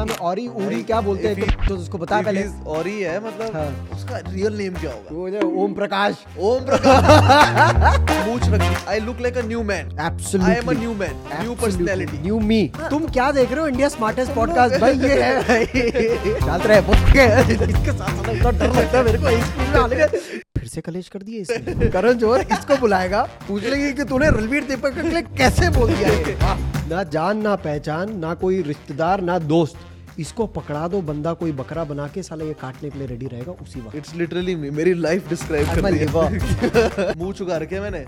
[0.00, 2.42] नाम है औरी उरी क्या बोलते हैं तो, उसको बता पहले।
[2.74, 5.38] और ही है मतलब हाँ। उसका रियल नेम क्या होगा?
[5.40, 10.60] वो ओम प्रकाश। ओम प्रकाश। मूछ रखी। I look like a new man absolutely I
[10.60, 13.66] am a new man new personality new me तुम क्या देख रहे हो?
[13.68, 15.64] इंडिया स्मार्टेस्ट पॉडकास्ट भाई ये है।
[16.40, 19.66] चल रहे बुक के। इसके साथ साथ इतना डर लगता है मेरे को इस स्कूल
[19.66, 23.92] में आने का फिर से कलेश कर दिए इसने। करण जोहर इसको बुलाएगा। पूछ लेंगे
[23.92, 26.56] कि तूने रणवीर दीपक के लिए कैसे बोल दिया
[26.90, 29.76] ना जान ना पहचान ना कोई रिश्तेदार ना दोस्त।
[30.20, 33.52] इसको पकड़ा दो बंदा कोई बकरा बना के साला ये काटने के लिए रेडी रहेगा
[33.62, 38.04] उसी वक्त। इट्स लिटरली मेरी लाइफ डिस्क्राइब कर दी है। मुँह चुका रखे मैंने।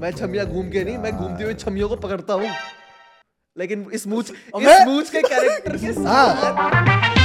[0.00, 2.50] मैं छमिया घूम के नहीं मैं घूमती हुई छमियों को पकड़ता हूँ।
[3.56, 7.23] लेकिन इस मूछ इस मूछ के कैरेक्टर के साथ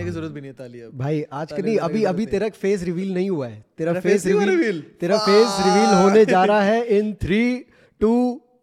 [0.00, 2.48] हाँ जाने की ज़रूरत भी नहीं ताली अब। भाई आज के नहीं अभी अभी तेरा
[2.50, 6.98] फेस रिवील नहीं हुआ है। तेरा फेस रिवील तेरा फेस रिवील होने जा रहा है
[6.98, 7.42] इन थ्री
[8.00, 8.12] टू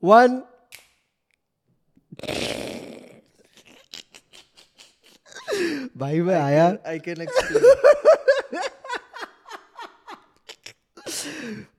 [0.03, 0.41] वन
[5.97, 7.25] भाई मैं आया। आई कैन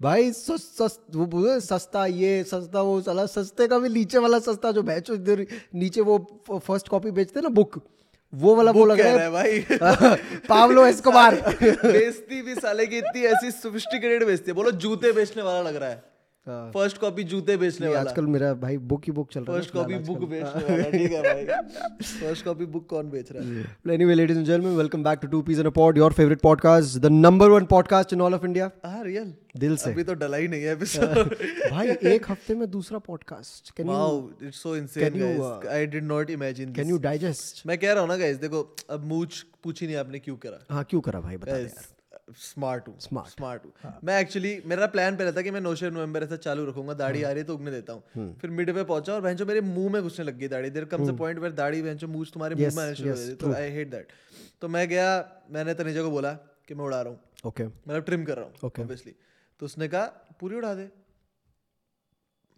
[0.02, 4.70] भाई सस, सस, वो सस्ता ये सस्ता वो साला सस्ते का भी नीचे वाला सस्ता
[4.72, 6.18] जो बेचो इधर नीचे वो
[6.50, 7.80] फ़र्स्ट कॉपी बेचते ना बुक
[8.34, 9.60] वो वाला वो लग रहा है भाई।
[10.48, 11.34] Paulo Escobar.
[11.64, 15.88] बेचती भी साले की इतनी ऐसी सोफिस्टिकेटेड बेचती है। बोलो जूते बेचने वाला लग रहा
[15.88, 16.02] हाँ।
[16.74, 19.74] फ़र्स्ट कॉपी जूते बेचने वाला। आजकल मेरा भाई बुक ही बुक चल रहा है फ़र्स्ट
[19.74, 21.44] कॉपी बुक बेचने वाला ठीक है भाई।
[22.05, 23.64] फ़र्स्ट कॉपी बुक कौन बेच रहा है?
[23.96, 27.00] Anyway, ladies and gentlemen, welcome back to Two Peas in a Pod, your favorite podcast,
[27.06, 28.70] the number one podcast in all of India.
[28.84, 31.34] हाँ रियल दिल से। अभी तो डला ही नहीं है एपिसोड
[31.72, 36.05] भाई एक हफ़्ते में दूसरा podcast can you wow it's so insane guys I did
[36.05, 39.86] not imagine can you digest मैं कह रहा हूँ ना गाइस देखो अब मूछ पूछी
[39.86, 40.64] नहीं आपने क्यों करा?
[40.70, 41.36] हाँ क्यों करा भाई?
[41.36, 41.97] बता दे यार।
[42.36, 46.22] स्मार्ट हूँ स्मार्ट। स्मार्ट हूँ। मैं एक्चुअली मेरा प्लान पहले था कि मैं नौशे नवंबर
[46.22, 48.84] ऐसा चालू रखूँगा दाढ़ी आ रही है तो उगने देता हम्म। हूँ फिर मिड पे
[48.84, 51.52] पहुँचा और भैंसो मेरे मुँह में घुसने लग गई दाढ़ी देर कम से पॉइंट पर
[51.52, 54.12] दाढ़ी भैंसो मूछ तुम्हारे मुँह में आने शुरू हो गई तो आई हेट दैट
[54.61, 55.08] तो मैं गया
[55.50, 56.33] मैंने तनेजा को बोला
[56.68, 59.14] कि मैं उड़ा रहा हूँ। ओके मतलब ट्रिम कर रहा हूँ ओके ऑब्वियसली
[59.61, 60.05] तो उसने कहा
[60.40, 60.88] पूरी उड़ा दे।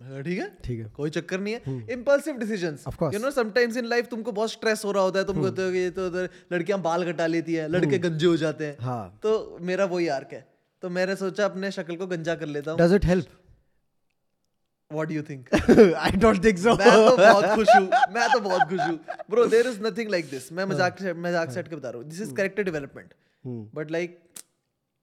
[0.01, 0.47] ठीक है?
[0.65, 1.61] ठीक है। कोई चक्कर नहीं है।
[1.93, 3.15] Impulsive course.
[3.15, 5.73] You know sometimes in life तुमको बहुत स्ट्रेस हो रहा होता है तुम कहते हो
[5.73, 9.19] कि ये तो उधर लड़कियाँ बाल कटा लेती है लड़के गंजे हो जाते हैं। हाँ।
[9.23, 10.47] तो मेरा वही आर्क है।
[10.83, 13.27] तो मैंने सोचा अपने शक्ल को गंजा कर लेता हूँ। Does it help
[14.91, 18.41] what do you think I don't think so मैं तो बहुत खुश हूँ। मैं तो
[18.41, 18.99] बहुत खुश हूँ।
[19.31, 22.21] Bro there is nothing like this मैं मज़ाक मज़ाक सेट के बता रहा हूँ। This
[22.21, 23.15] is character development
[23.75, 24.19] but like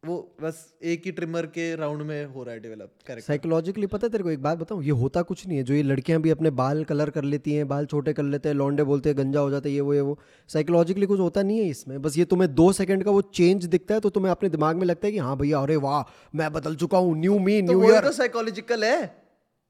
[0.07, 4.07] वो बस एक ही ट्रिमर के राउंड में हो रहा है डेवलप कैरेक्टर साइकोलॉजिकली पता
[4.07, 4.84] है तेरे को एक बात बताऊँ?
[4.84, 7.68] ये होता कुछ नहीं है। जो ये लड़कियाँ भी अपने बाल कलर कर लेती हैं
[7.68, 10.01] बाल छोटे कर लेते हैं लॉन्डे बोलते हैं गंजा हो जाता है ये वो ये
[10.01, 10.18] वो।
[10.50, 13.94] साइकोलॉजिकली कुछ होता नहीं है इसमें। बस ये तुम्हें दो सेकंड का वो चेंज दिखता
[13.94, 16.03] है तो तुम्हें अपने दिमाग में लगता है कि हाँ भैया अरे वाह
[16.35, 19.00] मैं बदल चुका हूँ। New me new year psychological है।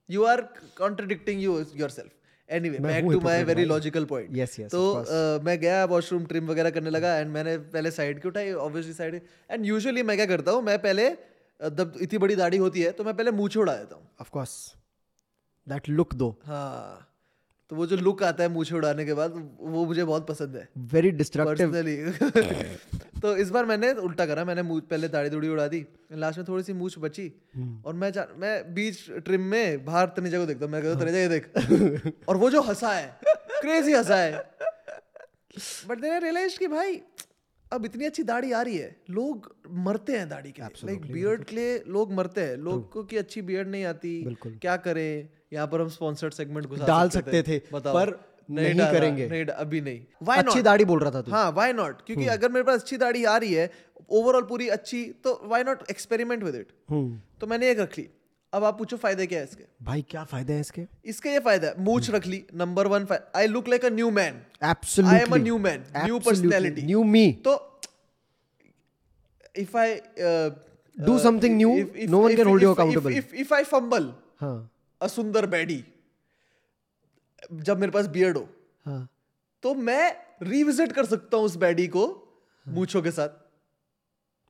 [0.10, 0.42] You are
[0.78, 2.12] contradicting you yourself
[2.50, 6.48] anyway back to my very logical point yes yes तो of मैं गया वॉशरूम ट्रिम
[6.48, 8.52] वगैरह करने लगा एंड मैंने पहले साइड की उठाई?
[8.54, 9.22] ऑब्वियसली साइड
[9.52, 11.10] एंड यूजुअली मैं क्या करता हूँ मैं पहले
[11.60, 14.56] जब इतनी बड़ी दाढ़ी होती है तो मैं पहले मूछे उड़ा देता हूँ। ऑफ़ कोर्स
[15.68, 17.07] दैट लुक दो हाँ।
[17.72, 20.68] तो वो जो लुक आता है मूछे उड़ाने के बाद वो मुझे बहुत पसंद है
[20.88, 21.74] वेरी डिस्ट्रक्टिव
[23.22, 26.64] तो इस बार मैंने उल्टा करा मैंने पहले दाढ़ी दूढ़ी उड़ा दी लास्ट में थोड़ी
[26.64, 30.82] सी मूछ बची हम्म। और मैं मैं बीच ट्रिम में बाहर तनेजा को देखता मैं
[30.82, 33.20] कहता हाँ। हूँ, तनेजा ये देख और वो जो हंसा है
[33.62, 34.32] क्रेजी हंसा है
[35.88, 37.02] बट देन आई रियलाइज़ कि भाई
[37.72, 39.52] अब इतनी अच्छी दाढ़ी आ रही है लोग
[39.86, 43.42] मरते हैं दाढ़ी के लिए। लाइक बियर्ड के लिए लोग मरते हैं लोगों की अच्छी
[43.42, 45.30] बियर्ड नहीं आती। क्या करें?
[45.54, 48.20] यहाँ पर हम स्पॉन्सर्ड सेगमेंट घुसा डाल सकते थे, बताओ। पर
[48.50, 51.74] नहीं डाला, करेंगे। नहीं अभी नहीं। Why अच्छी दाढ़ी बोल रहा था तू। हाँ वाई
[51.74, 53.70] नॉट क्योंकि अगर मेरे पास अच्छी दाढ़ी आ रही है
[54.12, 57.20] ओवरऑल पूरी अच्छी तो why not experiment with it hmm.
[57.42, 58.08] तो मैंने एक रख ली।
[58.54, 59.64] अब आप पूछो फ़ायदे क्या है इसके?
[59.84, 60.86] भाई क्या फ़ायदे हैं इसके?
[61.06, 64.42] इसके ये फ़ायदा है। मूछ रख ली number one I look like a new man
[64.64, 67.58] absolutely I am a new man new personality new me तो
[69.56, 70.00] if I
[70.98, 71.72] Do something new,
[72.12, 73.12] no one can hold you accountable.
[73.12, 74.56] If if I fumble हाँ
[75.02, 75.84] a सुंदर baddie
[77.52, 78.48] जब मेरे पास beard हो
[78.86, 79.08] हाँ
[79.64, 82.06] तो मैं revisit कर सकता हूँ उस बैडी को
[82.66, 83.30] मूछों के साथ।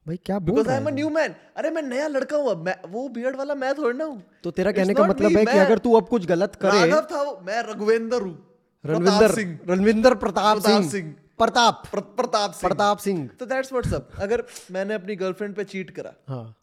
[0.08, 2.66] भाई क्या बोल बिकॉज़ रहा आई एम न्यू मैन अरे मैं नया लड़का हूँ अब।
[2.66, 5.58] मैं वो बियर्ड वाला मैं थोड़ी ना हूँ। तो तेरा कहने का मतलब है कि
[5.58, 8.38] अगर तू अब कुछ गलत करे राघव था वो। मैं रघुवेंद्र हूँ।
[8.84, 14.44] रणविंदर सिंह। रणविंदर प्रताप सिंह। प्रताप। प्रताप सिंह। प्रताप सिंह। तो दैट्स व्हाट्स अप अगर
[14.72, 16.56] मैंने अपनी गर्लफ्रेंड पे चीट करा हाँ।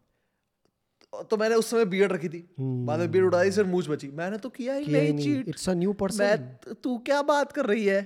[1.22, 4.08] तो मैंने उस समय बियर्ड रखी थी। बाद में बियर्ड उड़ा दी सिर्फ़ मूछ बची।
[4.14, 7.66] मैंने तो किया ही नहीं cheat it's a new person मैं तू क्या बात कर
[7.66, 8.00] रही है?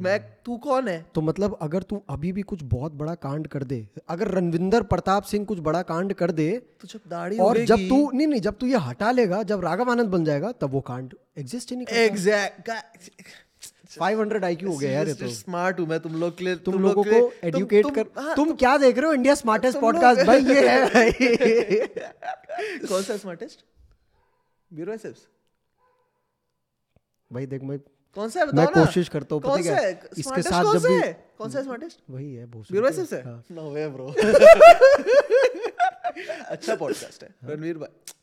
[0.00, 1.04] मैं तू कौन है?
[1.14, 5.22] तो मतलब अगर तू अभी भी कुछ बहुत बड़ा कांड कर दे अगर रणविंदर प्रताप
[5.24, 6.50] सिंह कुछ बड़ा कांड कर दे
[6.80, 9.90] तो जब दाढ़ी और जब तू नहीं नहीं जब तू ये हटा लेगा जब राघव
[9.90, 12.70] आनंद बन जाएगा तब वो कांड एग्जिस्ट ही नहीं एग्जैक्ट
[14.00, 16.82] 500 आईक्यू हो गया यार ये तो। स्मार्ट हूँ मैं तुम लोग के लिए तुम
[16.82, 19.12] लोगों को एडुकेट कर हाँ, तुम क्या देख रहे हो?
[19.12, 21.86] इंडिया स्मार्टेस्ट पॉडकास्ट भाई ये है
[22.88, 23.64] कौन सा स्मार्टेस्ट
[24.72, 24.96] ब्यूरो
[27.32, 27.78] भाई देख मैं
[28.16, 29.86] कौन सा है मैं बताओ कोशिश करता हूँ पता क्या है?
[29.86, 30.08] है?
[30.18, 33.22] इसके साथ जब भी कौन सा स्मार्टेस्ट वही है बहुत ब्यूरो है?
[33.52, 34.06] नो वे ब्रो
[36.46, 38.14] अच्छा पॉडकास्ट है। रणवीर भाई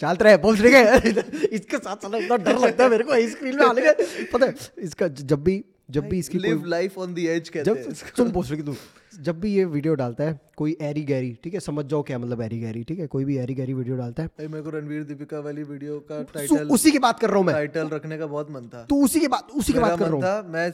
[0.00, 1.12] शांत रहे बोल रहे हैं।
[1.48, 3.92] इसके साथ चला इतना डर लगता है मेरे को स्क्रीन में आने का।
[4.32, 8.12] पता है इसका जब भी जब भी इसकी live life on the edge कहते जब
[8.16, 8.74] तुम पूछ रही तू
[9.22, 12.42] जब भी ये वीडियो डालता है कोई एरी गैरी ठीक है समझ जाओ क्या मतलब
[12.42, 15.02] एरी गैरी ठीक है कोई भी एरी गैरी वीडियो डालता है। भाई मेरे को रणवीर
[15.04, 18.26] दीपिका वाली वीडियो का टाइटल उसी की बात कर रहा हूँ मैं। टाइटल रखने का
[18.26, 20.70] बहुत मन था। तू उसी की बात उसी की बात कर रहा हूँ। मैं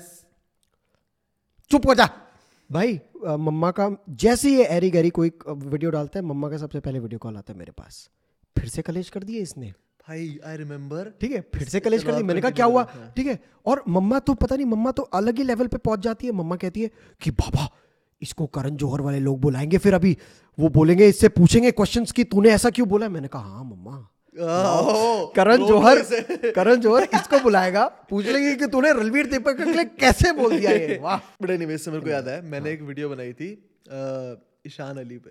[1.71, 2.09] चुप हो जा।
[2.71, 3.01] भाई
[3.41, 3.91] मम्मा का
[4.21, 7.37] जैसे ही ये एरी गैरी कोई वीडियो डालता है मम्मा का सबसे पहले वीडियो कॉल
[7.37, 8.09] आता है मेरे पास।
[8.57, 9.73] फिर से कलेश कर दिए इसने।
[10.09, 12.83] भाई आई रिमेम्बर ठीक है फिर से कलेश कर चलो दी मैंने कहा क्या हुआ?
[12.91, 16.01] हाँ। ठीक है और मम्मा तो पता नहीं मम्मा तो अलग ही लेवल पे पहुँच
[16.01, 16.91] जाती है। मम्मा कहती है
[17.23, 17.69] कि बाबा
[18.23, 20.17] इसको करण जौहर वाले लोग बुलाएँगे फिर अभी।
[20.59, 23.09] वो बोलेंगे इससे पूछेंगे क्वेश्चंस कि तूने ऐसा क्यों बोला?
[23.09, 24.07] मैंने कहा हाँ मम्मा।
[25.37, 26.01] करण जौहर
[26.57, 30.71] करण जौहर इसको बुलाएगा पूछ लेंगे कि तूने रणवीर दीपक के लिए कैसे बोल दिया
[30.71, 30.99] ये?
[31.03, 33.51] वाह। बट एनीवे से मेरे को याद है मैंने एक वीडियो बनाई थी
[34.67, 35.31] ईशान अली पे।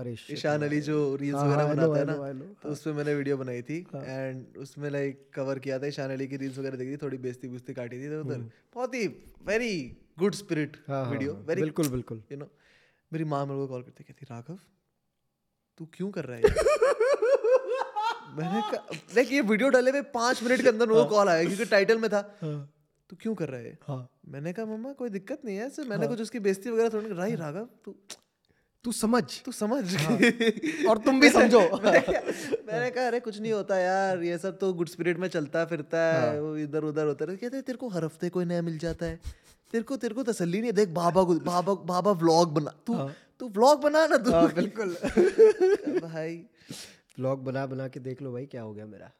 [0.00, 3.14] अरे ईशान अली जो रील्स हाँ, वगैरह हाँ, बनाता है ना तो उस पे मैंने
[3.14, 6.92] वीडियो बनाई थी एंड उसमें लाइक कवर किया था ईशान अली की रील्स वगैरह देखी
[6.92, 8.44] थी थोड़ी बेइज्जती बुस्ती काटी थी इधर उधर
[8.74, 9.06] बहुत ही
[9.44, 9.72] वेरी
[10.18, 12.48] गुड स्पिरिट हाँ, हाँ, वीडियो हाँ, वेरी बिल्कुल बिल्कुल। यू नो
[13.12, 14.58] मेरी माँ मेरे को कॉल करती कहती राघव
[15.80, 16.42] तू क्यों कर रहा है
[18.30, 21.64] मैंने कहा देख ये वीडियो डाले हुए पाँच मिनट के अंदर मेरे कॉल आया क्योंकि
[21.64, 22.20] टाइटल में था।
[23.10, 23.78] तू क्यों कर रहा है?
[23.82, 27.14] हाँ। मैंने कहा मम्मा कोई दिक्कत नहीं है सिर्फ़ मैंने कुछ उसकी बेइज्जती वगैरह थोड़ी
[27.14, 27.94] राही राघव तू
[28.84, 30.16] तू समझ। तू समझ। हाँ।
[30.88, 34.88] और तुम भी समझो। मैंने कहा- अरे कुछ नहीं होता यार ये सब तो गुड
[34.88, 38.28] स्पिरिट में चलता फिरता है वो इधर उधर होता है। कहते तेरे को हर हफ़्ते
[38.28, 39.20] कोई नया मिल जाता है।
[39.72, 43.14] तेरे को तेरे को तसल्ली नहीं देख बाबा को बाबा बाबा व्लॉग बना। तू हाँ।
[43.40, 44.88] तू व्लॉग बना ना तू। बिल्कुल।
[46.08, 46.36] भाई।
[47.18, 49.10] व्लॉग बना बना के देख लो भाई क्या हो गया मेरा।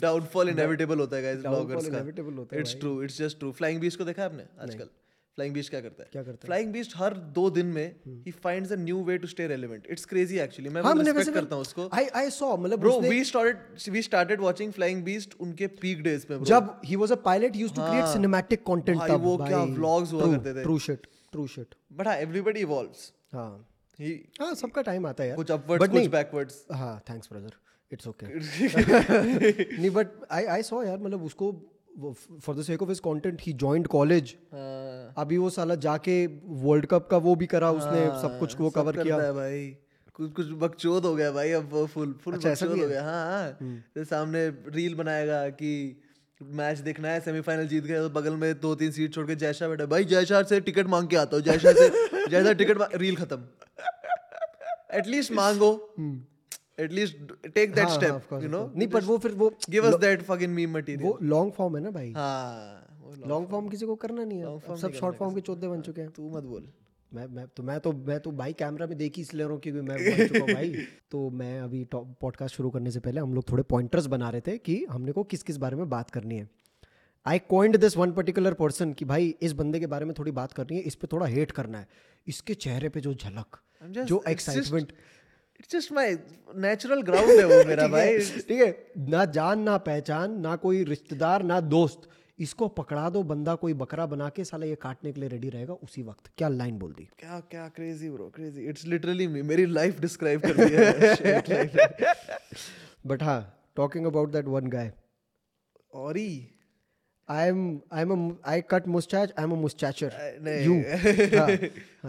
[0.00, 3.80] डाउनफॉल इनएविटेबल होता है गाइस व्लॉगर्स का। होता है it's true it's just true Flying
[3.80, 4.88] Beast को देखा आपने आजकल?
[5.38, 6.08] फ्लाइंग बीस्ट क्या करता है?
[6.12, 6.46] क्या करता है?
[6.46, 10.04] फ्लाइंग बीस्ट हर दो दिन में he finds a new way to stay relevant it's
[10.12, 13.90] crazy actually मैं हाँ रिस्पेक्ट करता हूँ उसको। आई आई सॉ मतलब bro we started
[13.92, 16.38] we started watching Flying Beast उनके पीक डेज़ पे.
[16.44, 20.32] जब he was a pilot used to create cinematic content तब वो क्या vlogs हुआ
[20.34, 23.50] करते थे। True shit true shit but हाँ एवरीबॉडी इवॉल्व्स हाँ।
[23.98, 27.56] ही हाँ सबका टाइम आता है यार। कुछ अपवर्ड्स कुछ बैकवर्ड्स हाँ थैंक्स ब्रदर
[27.92, 28.26] इट्स ओके
[29.76, 31.52] नहीं बट आई आई सॉ यार मतलब उसको
[31.96, 34.34] for the sake of his content he joined college
[35.18, 36.14] अभी वो साला जाके
[36.64, 39.66] वर्ल्ड कप का वो भी करा उसने सब कुछ वो कवर किया। है भाई।
[40.14, 43.24] कुछ कुछ बकचोद हो गया भाई अब वो फुल फुल अच्छा, बकचोद हो गया। हाँ
[43.26, 43.50] हाँ।
[43.94, 45.72] तो सामने रील बनाएगा कि
[46.40, 49.68] मैच देखना है सेमीफाइनल जीत गए तो बगल में दो तीन सीट छोड़ के जयशाह
[49.68, 51.88] बैठा भाई जयशाह से टिकट मांग के आता हूँ जयशाह से
[52.28, 53.44] जयशाह टिकट रील खत्म।
[54.98, 55.70] एटलीस्ट मांगो।
[56.80, 57.16] एटलीस्ट
[57.54, 60.22] टेक दैट हाँ, हाँ, स्टेप यू नो नहीं पर वो फिर वो give us that
[60.22, 62.12] fucking meme material वो लॉन्ग फॉर्म है ना भाई?
[62.12, 62.84] हाँ
[63.26, 66.00] लॉन्ग फॉर्म किसी को करना नहीं है। Long सब शॉर्ट फॉर्म के चौदह बन चुके
[66.00, 66.68] हैं। तू मत बोल।
[67.14, 69.60] मैं मैं तो मैं तो मैं तो भाई कैमरा में देख ही इसलिए रहा हूँ
[69.60, 70.70] क्योंकि मैं बन चुका हूँ भाई।
[71.10, 74.58] तो मैं अभी पॉडकास्ट शुरू करने से पहले हम लोग थोड़े पॉइंटर्स बना रहे थे
[74.58, 76.50] कि हमने को किस किस बारे में बात करनी है।
[77.26, 80.52] I coined this one particular person कि भाई इस बंदे के बारे में थोड़ी बात
[80.52, 81.88] करनी है इस पे थोड़ा हेट करना है।
[82.26, 84.92] इसके चेहरे पे जो झलक जो excitement
[85.60, 86.16] it's just my
[86.64, 88.70] natural ground है वो मेरा भाई। ठीक है
[89.10, 94.04] ना जान ना पहचान ना कोई रिश्तेदार ना दोस्त। इसको पकड़ा दो बंदा कोई बकरा
[94.06, 97.08] बना के साला ये काटने के लिए रेडी रहेगा उसी वक्त। क्या लाइन बोल दी?
[97.18, 102.14] क्या क्या crazy bro crazy it's literally me मेरी लाइफ डिस्क्राइब कर दी है।
[103.06, 103.40] बट हाँ
[103.76, 104.92] talking about that one guy
[105.94, 106.30] और he
[107.28, 110.12] I am I am I cut mustache I am a mustacher
[110.42, 110.74] नहीं you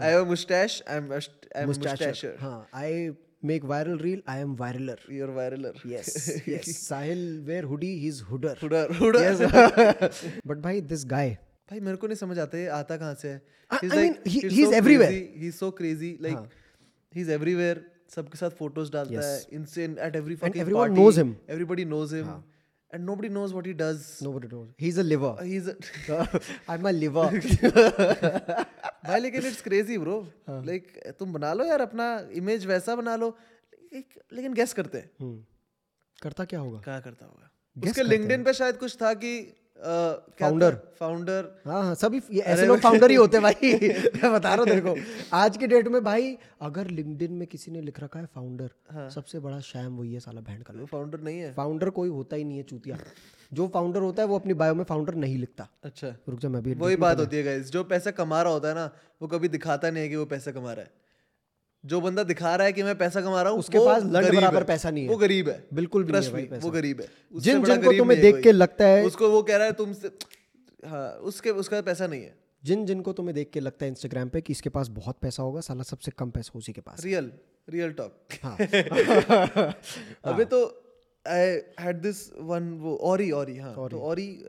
[0.02, 1.18] I have a mustache I am I
[1.62, 3.08] am mustacher हाँ I
[3.42, 6.08] make viral reel I am viraler you are viraler yes
[6.48, 10.10] yes Sahil wear hoodie he is hooder hooder hooder
[10.46, 13.78] but भाई this भाई मेरे को नहीं समझ आता ये आता कहाँ से है I-
[13.96, 15.02] I he's.
[15.36, 16.38] He so crazy like
[17.12, 19.24] he is everywhere सबके साथ फ़ोटोज़ डालता Yes.
[19.24, 21.28] है इनसे at every fucking everyone knows him.
[21.50, 22.26] Everybody knows him
[22.92, 24.06] and nobody knows what he does.
[24.26, 24.68] nobody knows.
[24.84, 25.32] He's a liver.
[25.48, 25.74] He's a,
[26.74, 27.26] i'm a liver.
[29.06, 30.16] भाई लेकिन it's crazy bro
[30.50, 32.06] like तुम बना लो यार अपना
[32.40, 33.28] image वैसा बना लो।
[33.94, 35.44] एक- लेकिन गेस करते हैं। हम्म,
[36.22, 36.80] करता क्या होगा?
[36.84, 37.50] क्या करता होगा?
[37.88, 39.32] उसके लिंक्डइन पे शायद कुछ था कि
[40.40, 40.70] Founder.
[40.98, 43.72] फाउंडर हाँ हाँ सभी ये ऐसे लोग फाउंडर ही होते हैं भाई।
[44.22, 44.94] मैं बता रहा हूँ तेरे को।
[45.36, 49.08] आज की डेट में भाई अगर लिंक्डइन में किसी ने लिख रखा है फाउंडर हाँ.
[49.10, 52.44] सबसे बड़ा शैम वही है साला बैंड का फाउंडर नहीं है। फाउंडर कोई होता ही
[52.44, 52.98] नहीं है चूतिया।
[53.52, 56.62] जो फाउंडर होता है वो अपनी बायो में फाउंडर नहीं लिखता। अच्छा। रुक जा मैं
[56.62, 58.90] भी वही बात होती है गाइस जो पैसा कमा रहा होता है ना
[59.22, 60.90] वो कभी दिखाता नहीं है कि वो पैसा कमा रहा है।
[61.84, 64.64] जो बंदा दिखा रहा है कि मैं पैसा कमा रहा हूँ उसके पास लड़ बराबर
[64.64, 67.06] पैसा नहीं है। वो गरीब है। बिल्कुल भी नहीं है। वो गरीब है।
[67.40, 70.10] जिन जिन को तुम्हें देख के लगता है उसको वो कह रहा है तुमसे
[70.86, 72.34] हाँ उसके उसका पैसा नहीं है।
[72.64, 75.60] जिन जिनको तुम्हें देख के लगता है इंस्टाग्राम पे कि इसके पास बहुत पैसा होगा
[75.60, 77.30] साला सबसे कम पैसा उसी के पास रियल
[77.68, 78.12] रियल टॉक
[78.44, 78.78] अभी
[80.24, 80.60] अबे तो
[81.28, 81.46] आई
[81.80, 84.44] हैड दिस वन वो औरी औरी हाँ। तो औरी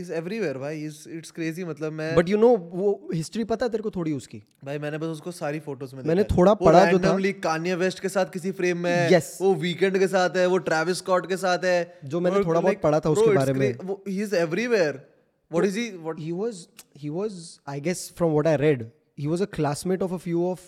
[0.00, 3.70] इज़ एवरीवेयर भाई। इज़ इट्स क्रेजी मतलब मैं बट यू नो वो हिस्ट्री पता है
[3.70, 4.42] तेरे को थोड़ी उसकी?
[4.64, 8.08] भाई मैंने बस उसको सारी फ़ोटोज़ में मैंने थोड़ा पढ़ा जो था- कान्ये वेस्ट के
[8.08, 9.24] साथ किसी फ्रेम में है। Yes.
[9.40, 12.80] वो वीकेंड के साथ है वो ट्रेविस स्कॉट के साथ है। जो मैंने थोड़ा बहुत
[12.80, 15.06] पढ़ा था उसके बारे में। He is everywhere
[15.52, 16.66] what is he what he was
[17.04, 17.32] he was
[17.68, 18.84] i guess from what i read
[19.20, 20.60] he was a classmate of a few of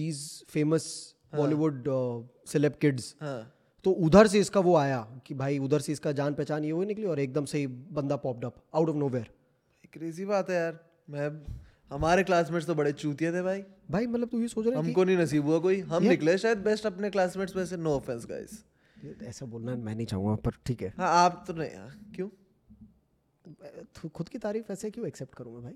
[0.00, 2.22] these famous bollywood uh,
[2.54, 6.34] celeb kids हाँ। तो उधर से इसका वो आया कि भाई उधर से इसका जान
[6.34, 9.30] पहचान ये हुई निकली और एकदम से ही बंदा popped up out of nowhere
[9.92, 10.78] crazy बात है यार।
[11.10, 11.28] मैं
[11.90, 15.04] हमारे क्लासमेट्स तो बड़े चूतिए थे भाई। भाई मतलब तू ये सोच रहा है हमको
[15.04, 18.64] नहीं नसीब हुआ कोई। हम निकले शायद बेस्ट अपने क्लासमेट्स में से। नो ऑफेंस गाइस
[19.22, 22.28] ऐसा बोलना मैं नहीं चाहूँगा पर ठीक है। हाँ आप तो नहीं हाँ क्यों?
[23.94, 25.74] तू खुद की तारीफ़ ऐसे क्यों एक्सेप्ट करूँ मैं भाई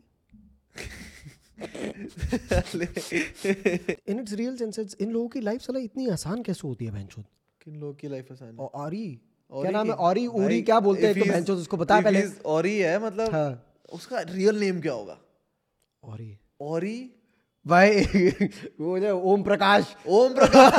[4.08, 7.24] इन इट्स रियल सेंसेस इन लोगों की लाइफ साला इतनी आसान कैसे होती है बहनचोद
[7.66, 8.48] किन लोगों की लाइफ आसान?
[8.48, 9.20] है औरी।
[9.52, 9.92] क्या नाम है?
[9.92, 11.20] औरी उरी क्या बोलते हैं?
[11.20, 15.18] तो बहनचोद उसको बता पहले। औरी है मतलब हाँ। उसका रियल नेम क्या होगा?
[16.04, 17.10] औरी। औरी?
[17.66, 18.00] भाई
[18.80, 20.74] वो जो ओम प्रकाश। ओम प्रकाश।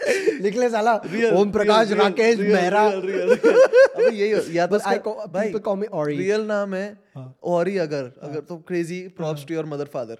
[0.42, 0.94] निकले साला।
[1.36, 4.78] ओम प्रकाश राकेश मेहरा। अबे यही या तो
[5.26, 6.18] भाई people call me Ori.
[6.18, 10.18] Real नाम है हाँ। औरी अगर अगर तो crazy props to your mother father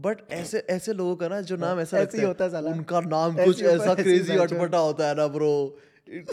[0.00, 2.70] but ऐसे ऐसे लोगों का ना जो नाम ऐसा हाँ। ऐसे ही होता है साला।
[2.70, 5.78] उनका नाम कुछ ऐसा है, ही क्रेजी अटपटा होता है ना ब्रो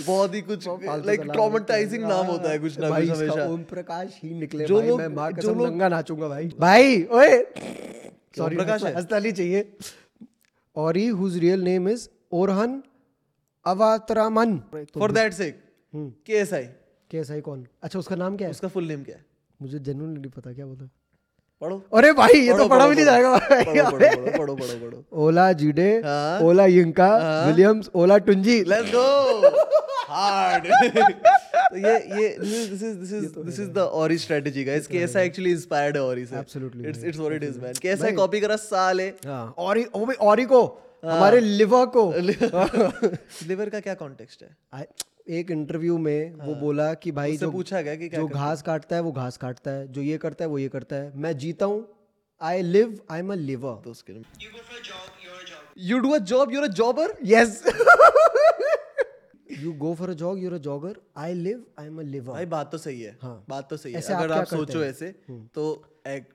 [0.08, 4.40] बहुत ही कुछ लाइक ट्रॉमेटाइजिंग नाम होता है। कुछ ना कुछ हमेशा। ओम प्रकाश ही
[4.40, 7.44] निकले जो भाई लोग- मैं माँ कसम लोग- नंगा नाचूँगा भाई। भाई ओए!
[8.38, 9.20] सॉरी प्रकाश है?
[9.20, 9.78] नहीं चाहिए।
[10.76, 12.84] Orry whose real name is Orhan
[13.66, 15.62] Awatramani for that sake.
[15.96, 16.68] K S I
[17.12, 17.68] कैसा है कौन?
[17.84, 18.52] अच्छा उसका नाम क्या है?
[18.52, 19.26] उसका फुल नेम क्या है?
[19.62, 20.90] मुझे जेन्युइनली नहीं पता क्या बोलता
[21.66, 26.40] पढ़ो। अरे भाई ये तो पढ़ा भी नहीं जाएगा पढ़ो पढ़ो पढ़ो ओला जीडे हाँ।
[26.68, 27.10] Olayinka
[27.48, 27.90] Williams
[28.30, 28.58] Olatunji.
[28.68, 29.06] Let's go
[30.10, 30.66] hard
[31.76, 35.98] ये ये this is this is this is the Orry strategy guys KSI actually inspired
[35.98, 39.44] है ऑरी से Absolutely, it's it's what it is man KSI copy करा साले हाँ।
[39.58, 40.62] औरी ओ भाई औरी को
[41.06, 42.04] हमारे लिवर को।
[43.48, 44.50] लिवर का क्या कॉन्टेक्स्ट है?
[44.76, 48.62] I- एक इंटरव्यू में वो बोला कि भाई जो पूछा गया कि क्या जो घास
[48.62, 51.38] काटता है वो घास काटता है जो ये करता है वो ये करता है। मैं
[51.38, 51.88] जीता हूँ।
[52.42, 53.94] I live I am a liver
[55.78, 57.64] you do a job you are a jobber yes
[59.64, 62.46] you go for a jog you're a jogger I live I am a liver भाई
[62.46, 64.80] बात तो सही है। हाँ। बात तो सही है। ऐसे आप अगर क्या आप सोचो
[64.80, 64.90] हैं?
[64.90, 65.12] ऐसे
[65.56, 66.28] तो एक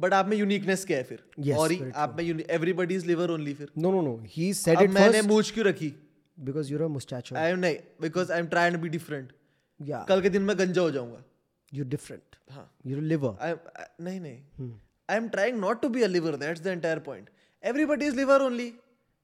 [0.00, 1.18] बट आप में यूनिकनेस क्या है फिर?
[1.40, 4.78] Yes, और very आप में एवरीबॉडी इज़ लिवर ओनली फिर। No no no he said
[4.78, 5.92] अब इट मैंने मूछ क्यों रखी?
[6.37, 9.33] Because you are a mustacher I am नहीं because I am trying to be different
[9.79, 11.23] या कल के दिन मैं गंजा हो जाऊंगा
[11.71, 14.71] यू डिफरेंट हाँ यू लिवर I, I नहीं नहीं
[15.09, 17.29] I am trying not to be a liver that's the entire point
[17.63, 18.73] everybody is liver only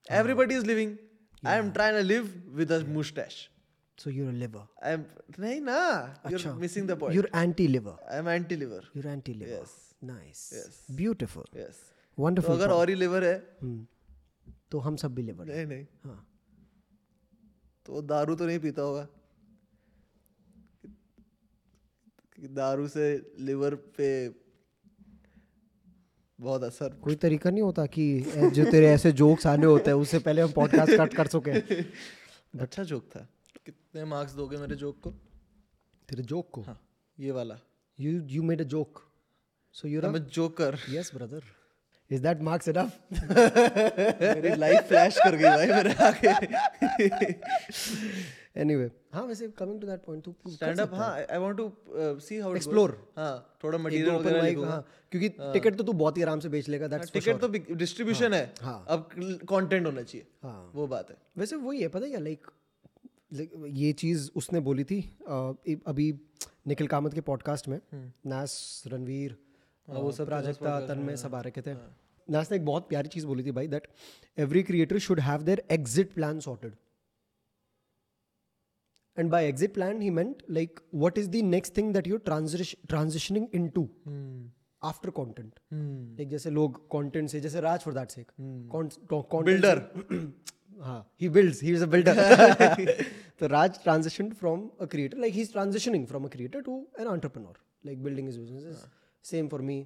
[0.07, 0.95] everybody is living
[1.43, 3.50] I am trying to live with a mustache
[3.97, 5.03] so you're a liver I am
[5.39, 5.79] नहीं ना
[6.29, 9.33] you अच्छा। Are missing the point you're anti liver I am anti liver you're anti
[9.33, 9.75] liver Yes.
[10.03, 10.79] nice Yes.
[10.97, 11.81] beautiful yes
[12.17, 13.85] तो wonderful अगर और ही liver है हम्म।
[14.71, 16.17] तो हम सब भी लिवर नहीं नहीं हाँ
[17.87, 19.08] तो दारू तो नहीं पीता होगा।
[22.40, 24.28] दारू से लिवर पे
[26.40, 30.18] बहुत असर। कोई तरीका नहीं होता कि जो तेरे ऐसे जोक्स आने होते हैं उससे
[30.18, 31.82] पहले हम पॉडकास्ट कट कर सके।
[32.60, 33.28] अच्छा जोक था।
[33.64, 35.10] कितने मार्क्स दोगे मेरे जोक को?
[36.08, 36.62] तेरे जोक को?
[36.62, 36.80] हाँ
[37.20, 37.58] ये वाला।
[38.00, 39.00] You you made a joke.
[39.75, 41.42] So you're a मैं joker yes brother.
[42.10, 42.98] Is that marks enough?
[43.12, 47.34] मेरी लाइफ फ्लैश कर गई भाई मेरे आगे।
[48.58, 51.70] Anyway हाँ वैसे coming to that point तू स्टैंड अप हाँ। I want to
[52.20, 52.92] see how Explore.
[53.16, 56.68] हाँ थोड़ा मटेरियल वगैरह लिखूँगा। हाँ क्योंकि टिकट तो तू बहुत ही आराम से बेच
[56.68, 59.08] लेगा दैट्स टिकट तो डिस्ट्रीब्यूशन है। हाँ। अब
[59.50, 62.46] कंटेंट होना चाहिए। हाँ। वो बात है। वैसे वही है पता है क्या लाइक
[63.32, 66.12] like, ये चीज़ उसने बोली थी अभी
[66.68, 67.80] निखिल कामत के पॉडकास्ट में
[68.26, 69.50] नास रणवीर हम्म। हाँ,
[69.88, 71.96] वो सब प्राजक्ता तन्मय सब आ रखे थे। हाँ।
[72.28, 73.87] नास एक बहुत प्यारी चीज़ बोली थी भाई that
[74.38, 76.75] every creator should have their exit plan sorted
[79.16, 83.46] and by exit plan he meant like what is the next thing that you transitioning
[83.54, 83.70] in
[84.82, 88.32] after content एक जैसे लोग कॉन्टेंट से जैसे Raj for that sake
[89.44, 89.82] builder
[90.80, 92.84] हाँ he build he is a builder
[93.40, 97.06] तो Raj transition from a creator like he is transitioning from a creator to an
[97.06, 98.87] entrepreneur like building is business
[99.24, 99.76] same for me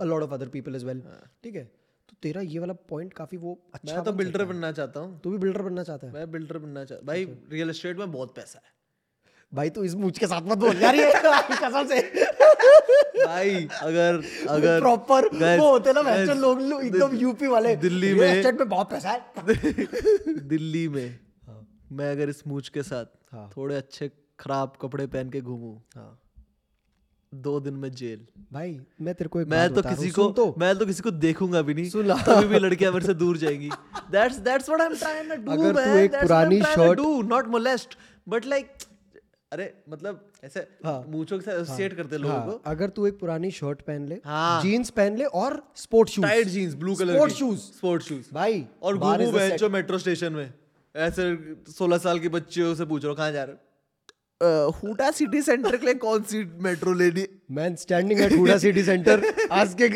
[0.00, 1.00] a lot of other people as well.
[1.44, 1.64] ठीक है?
[2.08, 5.30] तो तेरा ये वाला point काफ़ी वो अच्छा मैं तो बिल्डर बनना चाहता हूँ। तू
[5.30, 6.12] भी बिल्डर बनना चाहता है?
[6.12, 8.72] मैं बिल्डर बनना चाहता भाई रियल एस्टेट में बहुत पैसा है।
[9.54, 11.12] भाई तू इस मूछ के साथ मत बोल यार ये।
[11.50, 12.00] कसम से।
[13.26, 15.24] भाई अगर अगर प्रॉपर
[15.58, 18.90] वो होते ना guys, वैसे लोग लोग एकदम यूपी वाले। दिल्ली में- estate में बहुत
[18.90, 19.22] पैसा है।
[20.48, 21.18] दिल्ली में
[21.92, 26.20] मैं अगर इस मूछ के साथ हाँ। थोड़े अच्छे खराब कपड़े पहन के घूमूं हाँ।
[27.34, 30.78] दो दिन में जेल। भाई मैं तेरे को एक मैं तो किसी को तो। मैं
[30.78, 33.70] तो किसी को देखूँगा भी नहीं। सुन तभी भी लड़कियाँ मेरे से दूर जाएँगी।
[34.10, 37.48] That's that's what I am trying to do अगर तू एक पुरानी shirt- do not
[37.48, 37.98] molest
[38.28, 38.66] but like
[39.52, 43.18] अरे मतलब ऐसे हाँ। मूंछों के साथ एसोसिएट करते लोगों हाँ, को। अगर तू एक
[43.18, 47.14] पुरानी शर्ट पहन ले हाँ। जीन्स पहन ले और sport shoes tight jeans blue colour
[47.14, 50.52] sport shoes sport shoes भाई और घूमू बेंचो मेट्रो स्टेशन में।
[50.96, 53.60] ऐसे सोलह साल के बच्चे से पूछ रहा हूँ कहाँ जा रहे हो?
[54.42, 57.26] हुडा सिटी सेंटर के लिए कौन सी मेट्रो लेनी?
[57.50, 59.22] Man standing at Huda city centre
[59.52, 59.86] आज के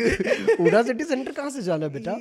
[0.63, 2.13] हुडा सिटी सेंटर कहाँ से जाना है बेटा?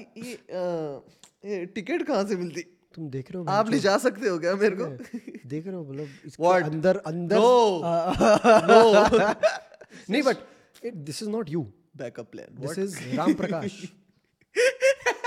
[1.75, 2.63] टिकट कहाँ से मिलती?
[2.95, 4.87] तुम देख रहे हो आप ले जा सकते हो क्या मेरे को?
[5.49, 7.37] देख रहे हो मतलब इसके अंदर अंदर?
[7.37, 7.51] No.
[10.11, 10.37] नहीं but
[10.87, 11.63] this is not you
[11.97, 13.83] backup plan this is Ram Prakash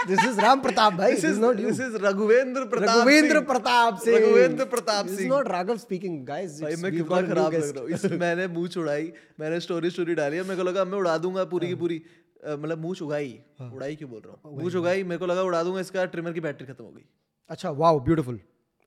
[0.07, 3.99] this is Ram Pratap भाई this is not you this is Raghuvendra Pratap Raghuvendra Pratap
[3.99, 7.75] Singh Raghuvendra Pratap this is Singh not Raghav speaking guys भाई मैं कितना खराब लग
[7.75, 10.97] रहा हूँ। इस मैंने मूछ उड़ाई मैंने स्टोरी स्टोरी डाली है मेरे को लगा मैं
[10.99, 12.01] उड़ा दूँगा पूरी की पूरी।
[12.47, 13.31] मतलब मूछ उगाई
[13.63, 14.59] उड़ाई क्यों बोल रहा हूँ?
[14.59, 17.05] मूछ उगाई मेरे को लगा उड़ा दूँगा इसका ट्रिमर की बैटरी खत्म हो गई।
[17.49, 18.39] अच्छा wow beautiful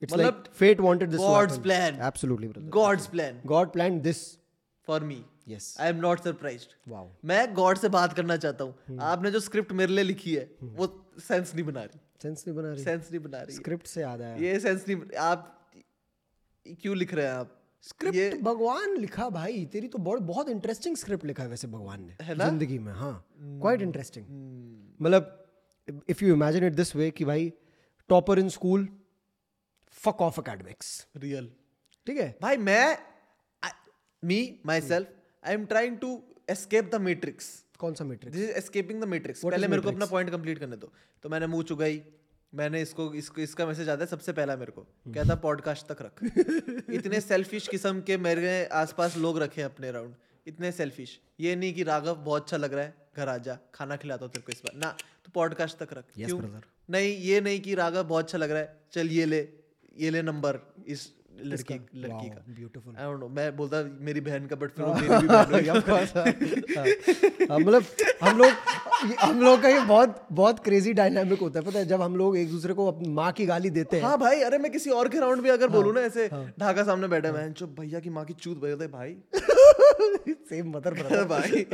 [0.02, 2.00] it's like fate wanted this God's plan.
[2.06, 4.24] Absolutely brother God's plan God plan this
[4.88, 8.74] for me yes I am not surprised wow मैं गॉड से बात करना चाहता हूँ।
[8.88, 10.86] हम्म। आपने जो स्क्रिप्ट मेरे लिए लिखी है वो
[11.18, 14.22] सेंस नहीं बना रही। सेंस नहीं बना रही। सेंस नहीं बना रही स्क्रिप्ट से याद
[14.22, 15.48] आया। ये सेंस नहीं आप
[16.82, 17.58] क्यों लिख रहे हैं आप?
[17.84, 22.34] स्क्रिप्ट भगवान लिखा भाई तेरी तो बहुत बहुत इंटरेस्टिंग स्क्रिप्ट लिखा है वैसे भगवान ने।
[22.34, 24.26] ज़िंदगी में हाँ क्वाइट इंटरेस्टिंग
[25.00, 25.38] मतलब
[26.10, 27.52] if you imagine it this way कि भाई
[28.10, 28.88] topper in school
[29.96, 31.50] fuck off academics real
[32.06, 32.36] ठीक है?
[32.42, 32.98] भाई मैं
[34.22, 34.38] me
[34.82, 35.08] myself
[35.44, 36.10] I am trying to
[36.50, 37.46] escape the matrix
[37.82, 40.76] कौन सा matrix this is escaping the matrix पहले मेरे को अपना पॉइंट कंप्लीट करने
[40.76, 40.92] दो।
[41.22, 42.02] तो मैंने मुँह चुगाई
[42.52, 46.02] मैंने इसको इसको इसका मैसेज आता है सबसे पहला मेरे को। क्या था पॉडकास्ट तक
[46.02, 46.22] रख।
[46.90, 50.14] इतने सेल्फिश किस्म के मेरे आसपास लोग रखे हैं अपने अराउंड
[50.46, 53.96] इतने सेल्फिश ये नहीं कि राघव बहुत अच्छा लग रहा है घर आ जा खाना
[53.96, 54.90] खिलाता हूँ तेरे को इस बार। ना
[55.24, 56.38] तो पॉडकास्ट तक रख। Yes, क्यों?
[56.38, 56.62] brother.
[56.90, 59.48] नहीं ये नहीं कि राघव बहुत अच्छा लग रहा है चल ये ले
[59.96, 61.08] ये ले नंबर इस
[61.40, 64.94] लड़की लड़की का। ब्यूटीफुल आई डोंट नो मैं बोलता मेरी बहन का बट फिर वो
[65.00, 67.84] मेरी भी बहन होगी। हाँ, मतलब
[68.22, 68.50] हम लोग
[69.20, 71.86] हम लोग का ये बहुत बहुत क्रेजी डायनामिक होता है पता है?
[71.86, 74.58] जब हम लोग एक दूसरे को अपनी माँ की गाली देते हैं। हाँ भाई अरे
[74.58, 76.28] मैं किसी और के राउंड भी अगर बोलूँ ना ऐसे
[76.60, 79.16] ढाका सामने बैठे मैं चुप भैया की माँ की चूत बजे भाई।
[80.48, 81.64] सेम मदर अरे भाई।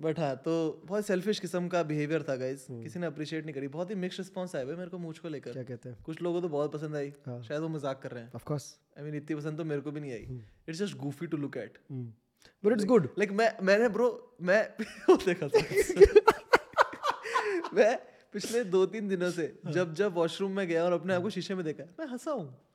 [0.00, 3.68] बट हाँ तो बहुत सेल्फिश किस्म का बिहेवियर था गाइस किसी ने अप्रिशिएट नहीं करी।
[3.68, 5.96] बहुत ही मिक्स रिस्पॉन्स आया भाई मेरे को मुझ को क्या कहते हैं?
[6.04, 7.10] कुछ लोगों को तो बहुत पसंद आई।
[7.42, 9.90] शायद वो मज़ाक कर रहे हैं। ऑफ़ कोर्स आई मीन इतनी पसंद तो मेरे को
[9.90, 13.88] भी नहीं आई। It's just goofy to look at but it's good like मैं मैंने
[13.88, 14.68] ब्रो मैं
[15.08, 15.60] वो देखा था।
[17.74, 17.98] मैं
[18.32, 21.54] पिछले दो तीन दिनों से जब जब वॉशरूम में गया और अपने आप को शीशे
[21.54, 22.69] में देखा मैं हंसा हूँ।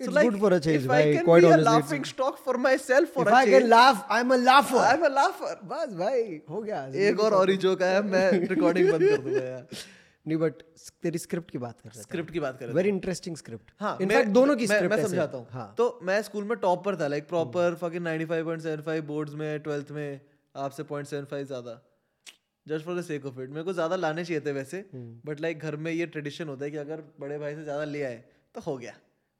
[0.00, 2.38] It's so like, good for a change, भाई, quite quite honestly, honestly, it's- laughing stock
[2.46, 4.80] for myself for If a I can laugh, I'm a laugher.
[4.86, 5.52] I'm a laugher.
[5.72, 9.44] बस भाई हो गया। एक और और ही जोक आया मैं रिकॉर्डिंग बंद कर दूँगा
[9.44, 9.66] यार।
[10.26, 10.62] नहीं बट
[11.02, 13.96] तेरी स्क्रिप्ट की बात कर रहे स्क्रिप्ट की बात कर रहे वेरी इंटरेस्टिंग स्क्रिप्ट हाँ
[14.02, 17.06] इनफैक्ट दोनों की मैं- स्क्रिप्ट मैं समझाता हूँ। हाँ। तो मैं स्कूल में टॉपर था
[17.08, 20.20] लाइक प्रॉपर फकिंग 95.75 बोर्ड्स में 12th में
[20.54, 21.80] आपसे 0.75 ज़्यादा।
[22.66, 24.84] Just for the sake of it मेरे को ज़्यादा लाने चाहिए थे वैसे
[25.26, 28.02] बट लाइक घर में ये ट्रेडिशन होता है कि अगर बड़े भाई से ज़्यादा ले
[28.02, 28.22] आए
[28.54, 28.92] तो हो गया।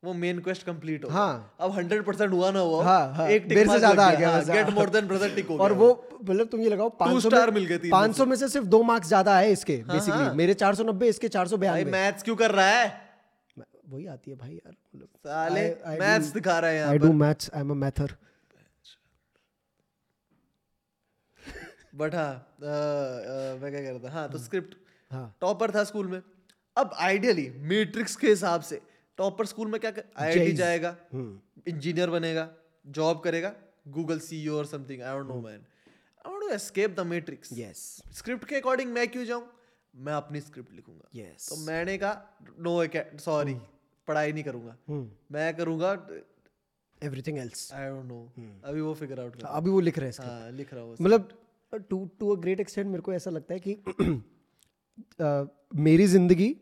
[0.05, 3.64] वो मेन क्वेस्ट कंप्लीट हो हाँ। अब 100% हुआ ना हुआ हाँ, हाँ, एक मेरे
[3.67, 5.88] से ज़्यादा आ गया। गेट मोर देन ब्रदर टिक हो और वो
[6.23, 8.83] मतलब तुम ये लगाओ 500 star में मिल गए तीन 500 में से सिर्फ़ दो
[8.83, 12.51] मार्क्स ज़्यादा आए इसके हाँ, बेसिकली हाँ। मेरे 490 इसके 492 भाई मैथ्स क्यों कर
[12.53, 12.93] रहा है?
[13.88, 15.64] वही आती है भाई यार मतलब। साले
[16.01, 18.14] मैथ्स दिखा रहा है I do maths I am a mather
[21.97, 24.12] but हाँ अ, अ, मैं क्या कह रहा था?
[24.12, 24.75] हाँ तो स्क्रिप्ट
[25.11, 26.21] हाँ। टॉपर था स्कूल में।
[26.77, 28.81] अब आइडियली मैट्रिक्स के हिसाब से
[29.18, 30.57] टॉपर स्कूल में क्या आईआईटी Jays.
[30.59, 31.38] जाएगा हम्म.
[31.68, 32.48] इंजीनियर बनेगा
[32.85, 33.53] जॉब करेगा
[33.96, 37.81] गूगल सीईओ और something I don't know man I want to escape the matrix yes
[38.18, 39.44] script के अकॉर्डिंग मैं क्यों जाऊँ?
[39.94, 43.55] मैं अपनी स्क्रिप्ट लिखूँगा। यस तो मैंने कहा नो सॉरी
[44.09, 45.09] पढ़ाई नहीं करूँगा। हम्म.
[45.33, 45.92] मैं करूँगा
[47.00, 48.20] everything else I don't know
[48.64, 51.29] अभी वो फिगर आउट कर अभी वो लिख रहे हैं हाँ लिख रहा हूँ मतलब
[51.90, 53.74] to to a great extent मेरे को ऐसा लगता है कि
[55.20, 55.46] अ,
[55.87, 56.55] मेरी ज़िंदगी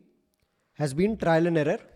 [0.79, 1.92] has been trial and error हाँ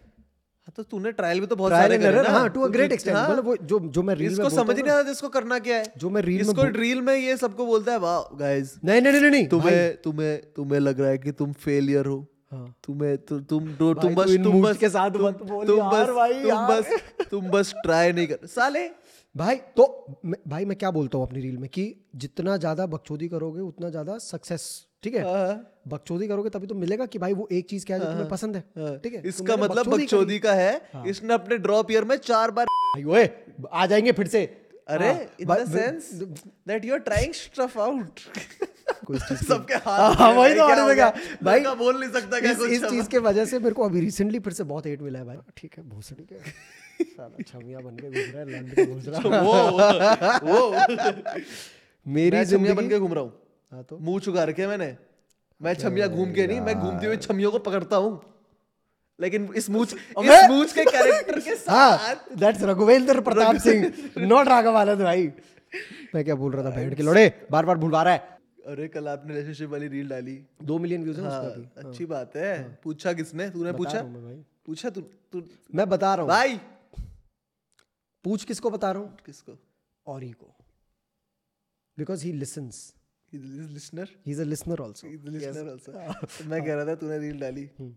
[0.76, 3.30] तो तूने ट्रायल में तो बहुत सारे करे ना। हाँ। टू अ ग्रेट एक्सटेंट हाँ,
[3.30, 6.10] मतलब वो जो जो मैं रील इसको समझ नहीं आता इसको करना क्या है। जो
[6.10, 9.32] मैं रील में इसको रील में ये सबको बोलता है वाह गाइस नहीं नहीं नहीं
[9.32, 13.74] नहीं तुम्हें तुम्हें तुम्हें लग रहा है कि तुम फेलियर हो। हाँ। तुम्हें तु, तुम
[13.76, 16.08] तुम बस तुम बस के साथ मत बोल तुम बस
[16.44, 18.88] तुम बस तुम बस ट्राई नहीं कर साले।
[19.36, 19.86] भाई तो
[20.26, 21.84] मैं, भाई मैं क्या बोलता हूँ अपनी रील में कि
[22.16, 24.64] जितना ज़्यादा बकचोदी करोगे उतना ज़्यादा सक्सेस
[25.04, 25.56] ठीक है हाँ,
[25.90, 28.56] बकचोदी करोगे तभी तो मिलेगा कि भाई वो एक चीज़ क्या है जो तुम्हें पसंद
[28.56, 29.22] है। ठीक है?
[29.26, 32.66] इसका मतलब बकचोदी का है हाँ। इसने अपने ड्रॉप ईयर में चार बार
[33.06, 33.30] ओए
[33.74, 34.46] आ जाएँगे फिर से।
[34.88, 36.10] अरे हाँ, in the sense
[36.68, 38.20] that you are trying stuff out
[39.08, 41.10] की- सबके हाँ, हाथ में वही तो आने लगा।
[41.44, 43.84] भाई, लड़का बोल नहीं सकता क्या इस, कुछ इस चीज़ के वजह से मेरे को
[43.84, 47.80] अभी रिसेंटली फिर से बहुत हेट मिला है भाई। ठीक है भोसड़ी के साला छमिया
[47.80, 51.36] बन के घूम रहा है लंड घूम रहा वो वो
[52.18, 53.34] मेरी छमिया बन के घूम रहा हूँ।
[53.72, 53.98] हाँ तो?
[53.98, 54.96] मुँह चुका रखे मैंने।
[55.62, 58.20] मैं छमिया घूम के नहीं मैं घूमते हुए छमियों को पकड़ता हूँ।
[59.20, 63.92] लेकिन इस मूछ इस मूछ के कैरेक्टर के हाँ साथ दैट्स रघुवेंद्र प्रताप सिंह
[64.28, 65.28] नॉट राघव आनंद भाई।
[66.16, 67.48] मैं क्या बोल रहा था भेड़ के लोड़े?
[67.52, 71.20] बार बार भूलवा रहा है। अरे कल आपने रिलेशनशिप वाली रील डाली। दो मिलियन व्यूज़
[71.22, 73.50] है हाँ, अच्छी बात है। हाँ, पूछा किसने?
[73.50, 74.02] तूने पूछा?
[74.66, 75.44] पूछा तू तू
[75.76, 76.60] मैं बता रहा हूँ। भाई।
[78.26, 79.18] पूछ किसको बता रहा हूँ?
[79.26, 79.58] किसको?
[80.06, 80.54] और ही को।
[81.98, 82.94] Because he listens
[83.34, 87.70] listener he is a listener also listener also मैं कह रहा था तूने रील डाली।
[87.80, 87.96] हम्म।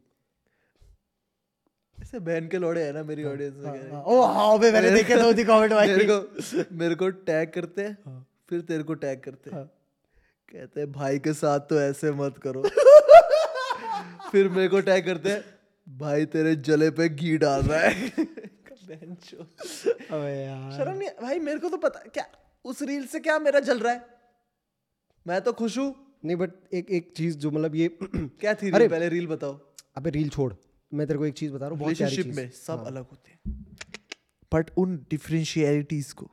[2.03, 5.33] ऐसे बहन के लोड़े है ना मेरी ऑडियंस में हैं। ओ हाँ बे मैंने देखे
[5.35, 9.21] दी कमेंट भाई मेरे को मेरे को टैग करते हैं हाँ। फिर तेरे को टैग
[9.21, 9.65] करते हैं। हाँ।
[10.53, 12.63] कहते हैं भाई के साथ तो ऐसे मत करो।
[14.33, 18.11] फिर मेरे को टैग करते हैं भाई तेरे जले पे घी डाल रहा है।
[18.91, 22.25] अबे यार। शर्म नहीं भाई मेरे को तो पता क्या
[22.65, 24.20] उस रील से क्या मेरा जल रहा है?
[25.27, 28.91] मैं तो खुश हूँ। नहीं बट एक एक चीज़ जो मतलब ये क्या थी अरे-
[28.91, 29.61] पहले रील बताओ?
[29.97, 30.53] अबे रील छोड़।
[30.95, 33.67] मैं तेरे को एक चीज़ बता रहा हूँ रिलेशनशिप में सब अलग होते हैं।
[34.53, 36.31] बट उन डिफरेंशियलिटीज को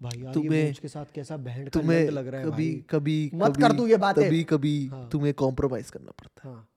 [0.00, 3.56] भाई यार तुम्हें- ये के साथ कैसा बैंड तुम्हें लग रहा है कभी कभी मत
[3.56, 6.68] कर तू ये बातें। कभी कभी हाँ। तुम्हें कॉम्प्रोमाइज करना पड़ता हाँ।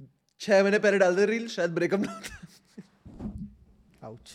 [0.00, 0.08] है।
[0.40, 4.32] छह महीने पहले डाल दे रील शायद ब्रेकअप ना होता आउच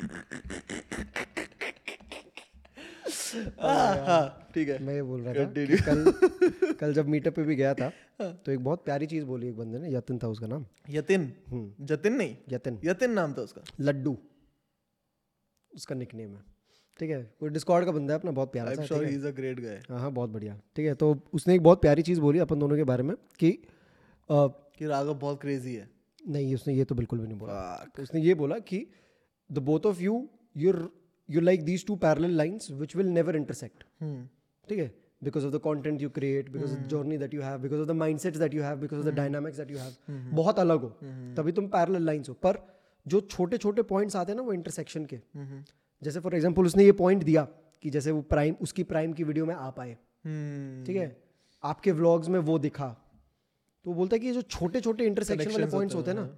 [0.00, 1.37] हाँ, हाँ,
[4.54, 6.04] ठीक है। मैं ये बोल रहा था कि कल
[6.80, 7.90] कल जब मीटअप पे भी गया था
[8.20, 11.32] तो एक बहुत प्यारी चीज़ बोली एक बंदे ने यतिन था उसका नाम। यतिन?
[11.48, 12.36] हम्म। जतिन नहीं?
[12.48, 14.16] यतिन। यतिन नाम था उसका। लड्डू।
[15.72, 16.42] उसका निकनेम है।
[17.00, 19.30] ठीक है वो डिस्कॉर्ड का बंदा है अपना बहुत प्यारा सा है ही। इज़ अ
[19.30, 22.38] ग्रेट गाय हाँ हाँ बहुत बढ़िया। ठीक है तो उसने एक बहुत प्यारी चीज़ बोली
[22.38, 24.46] अपन दोनों के बारे में कि अ,
[24.78, 25.88] कि राघव बहुत क्रेजी है।
[26.28, 28.86] नहीं उसने ये तो बिल्कुल भी नहीं बोला। तो उसने ये बोला कि
[29.50, 30.76] the both of you you're
[31.28, 33.84] you like these two parallel lines which will never intersect
[34.68, 34.92] ठीक है?
[35.24, 37.92] Because of the content you create because of journey that you have because of the
[37.96, 40.88] mind sets that you have because of the dynamics that you have बहुत अलग हो।
[41.36, 42.58] तभी तुम parallel lines हो। पर
[43.06, 45.20] जो छोटे छोटे पॉइंट्स आते हैं ना वो इंटरसेक्शन के।
[46.02, 47.46] जैसे फॉर एग्ज़ाम्पल उसने ये पॉइंट दिया
[47.84, 51.16] कि जैसे वो प्राइम उसकी प्राइम की वीडियो में आ पाए हम्म ठीक है?
[51.62, 52.88] आपके व्लॉग्स में वो दिखा।
[53.84, 56.28] तो बोलता है कि ये जो छोटे छोटे इंटरसेक्शन वाले पॉइंट्स होते हैं ना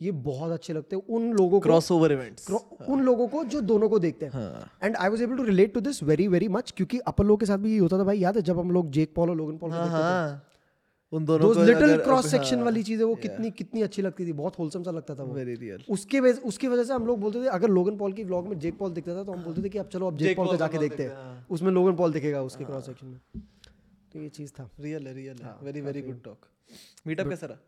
[0.00, 3.88] ये बहुत अच्छे लगते हैं। उन लोगों को क्रॉसओवर इवेंट्स उन लोगों को जो दोनों
[3.88, 4.50] को देखते हैं।
[4.82, 7.46] And I was able to relate to this very very much क्योंकि अपन लोग के
[7.46, 9.56] साथ भी ये होता था भाई याद है जब हम लोग जेक पॉल और लोगन
[9.58, 10.02] पॉल को देखते थे?
[10.02, 10.44] हाँ।
[11.12, 14.32] उन दोनों को लिटिल क्रॉस सेक्शन हाँ, वाली चीज़ें वो कितनी कितनी अच्छी लगती थी।
[14.32, 17.20] बहुत होलसम सा लगता था वो। वेरी रियल उसके वजह उसकी वजह से हम लोग
[17.20, 19.62] बोलते थे अगर लोगन पॉल की व्लॉग में जेक पॉल दिखता था तो हम बोलते
[19.62, 22.12] थे कि अब चलो अब जेक पॉल का जाके देखते हैं, हैं। उसमें लोगन पॉल
[22.12, 23.42] दिखेगा उसके क्रॉस सेक्शन में।
[24.12, 26.46] तो ये चीज़ था। रियल है रियल हाँ, है very very good talk
[27.06, 27.58] meetup कैसा रहा?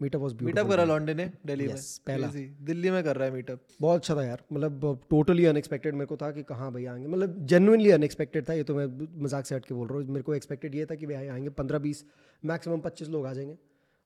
[0.00, 2.30] मीटअप वाज मीटअप करा लॉन्डे ने दिल्ली में। पहला।
[2.62, 6.16] दिल्ली में कर रहा है मीटअप बहुत अच्छा था यार। मतलब टोटली अनएक्सपेक्टेड मेरे को
[6.16, 8.86] था कि कहाँ भाई आएँगे। मतलब जेनुइनली अनएक्सपेक्टेड था ये तो मैं
[9.24, 11.48] मज़ाक से हट के बोल रहा हूँ। मेरे को एक्सपेक्टेड ये था कि भाई आएँगे
[11.52, 12.04] पंद्रह बीस
[12.42, 13.56] मैक्सिमम पच्चीस लोग आ जाएँगे।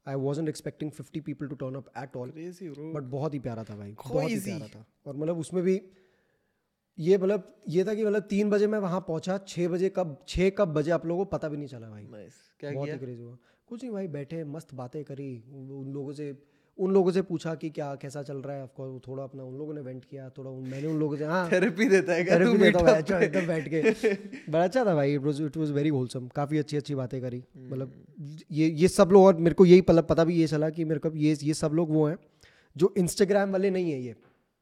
[0.06, 2.32] I wasn't expecting fifty people to turn up at all
[2.94, 5.80] but बहुत ही प्यारा था भाई। बहुत ही प्यारा था। और मतलब उसमें भी
[6.98, 10.50] ये मतलब ये था कि मतलब तीन बजे मैं वहाँ पहुँचा छः बजे कब छः
[10.50, 13.22] कब बजे आप लोगों को पता भी नहीं चला भाई। नाइस क्या बहुत ही क्रेजी
[13.22, 13.36] हुआ।
[13.70, 16.32] कुछ नहीं भाई बैठे मस्त बातें करी उन लोगों से
[16.78, 19.74] उन लोगों से पूछा कि क्या कैसा चल रहा है ऑफकोर्स थोड़ा अपना उन लोगों
[19.74, 22.44] ने वेंट किया थोड़ा उन- मैंने उन लोगों से हाँ। थेरेपी देता है क्या तू
[22.44, 24.12] थेरेपी देता meetup अच्छा एकदम बैठ के।
[24.52, 27.42] बड़ा अच्छा था भाई it was it was very wholesome काफ़ी अच्छी अच्छी बातें करी।
[27.58, 27.92] मतलब
[28.50, 31.16] ये ये सब लोग और मेरे को यही पता भी ये चला कि मेरे को
[31.16, 32.16] ये ये सब लोग वो हैं
[32.76, 34.14] जो इंस्टाग्राम वाले नहीं है ये।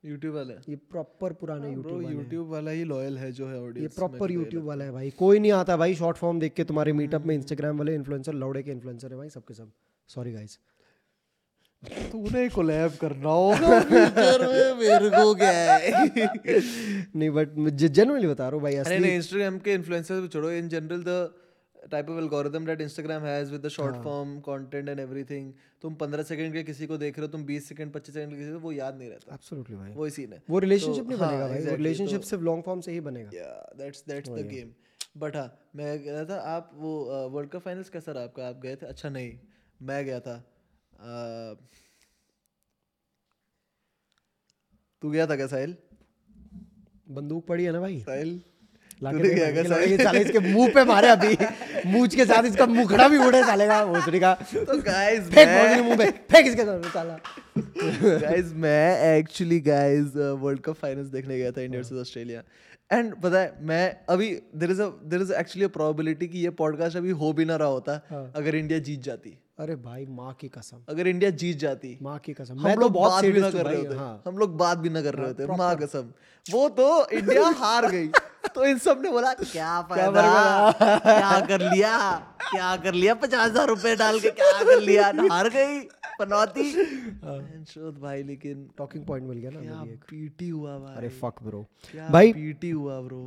[0.04, 3.60] यूट्यूब वाले ये प्रॉपर पुराने यूट्यूब वाले हैं। यूट्यूब वाला ही लॉयल है जो है
[3.60, 6.64] ऑडियंस ये प्रॉपर यूट्यूब वाला है भाई। कोई नहीं आता भाई शॉर्ट फॉर्म देख के
[6.64, 9.72] तुम्हारे मीटअप में इंस्टाग्राम वाले इन्फ्लुएंसर लौड़े के इन्फ्लुएंसर है भाई सबके सब।
[10.08, 10.58] सॉरी गाइस
[12.12, 15.90] तूने कोलैब करना होगा फ्यूचर में मेरे को क्या है?
[17.16, 20.68] नहीं बट जेनुअनली बता रहा हूँ भाई अरे असली नहीं इंस्टाग्राम के इन्फ्लुएंसर्स छोड़ो। In
[20.68, 21.18] general the
[21.90, 26.22] type of algorithm that Instagram has with the short form content and everything तुम 15
[26.22, 28.58] सेकंड के किसी को देख रहे हो तुम 20 सेकंड 25 सेकंड के किसी को
[28.58, 31.38] वो याद नहीं रहता। एब्सोल्युटली भाई। वो सीन है। वो रिलेशनशिप नहीं तो, बनेगा हाँ,
[31.38, 34.46] भाई वो exactly, रिलेशनशिप तो- सिर्फ़ लॉन्ग फॉर्म से ही बनेगा। या that's that's the
[34.46, 34.72] game
[35.16, 38.76] but हाँ मैं गया था आप वो वर्ल्ड कप फाइनल्स कैसा रहा आपका आप गए
[38.76, 38.86] थे?
[38.86, 39.38] अच्छा नहीं
[39.82, 40.44] मैं गया था।
[45.02, 45.76] तू गया था क्या साहिल?
[47.08, 48.00] बंदूक पड़ी है ना भाई?
[48.00, 48.42] साहिल?
[49.02, 51.36] लाके तूने दे क्या भाई, कहा ये साले इसके मुँह पे मारे अभी।
[51.86, 55.82] मूछ के साथ इसका मुखड़ा भी उड़े साले का भोसड़ी का। तो गाइस फेंक भोसड़ी
[55.82, 57.18] मुँह पे फेंक इसके साथ साला।
[58.20, 62.42] गाइस मैं actually guys world cup finals देखने गया था इंडिया वर्सेस ऑस्ट्रेलिया
[62.92, 64.82] एंड पता है मैं अभी there is
[65.22, 68.54] is actually a probability कि ये पॉडकास्ट अभी हो भी ना रहा होता हाँ। अगर
[68.54, 72.58] इंडिया जीत जाती। अरे भाई माँ की कसम। अगर इंडिया जीत जाती माँ की कसम।
[72.58, 74.88] हम तो लोग बहुत बात भी ना कर रहे होते। हाँ। हम लोग बात भी
[74.88, 76.12] ना कर रहे होते माँ कसम।
[76.46, 78.08] वो तो इंडिया हार गई।
[78.54, 81.96] तो इन सबने बोला क्या फ़ायदा क्या कर लिया
[82.42, 85.06] क्या कर लिया पचास हज़ार रुपए डाल के क्या कर लिया?
[85.32, 85.80] हार गई
[86.20, 86.70] पनौती।
[87.64, 91.66] शोध भाई लेकिन टॉकिंग पॉइंट मिल गया ना क्या पीटी हुआ भाई। अरे फक ब्रो
[92.10, 93.22] भाई पीटी हुआ ब्रो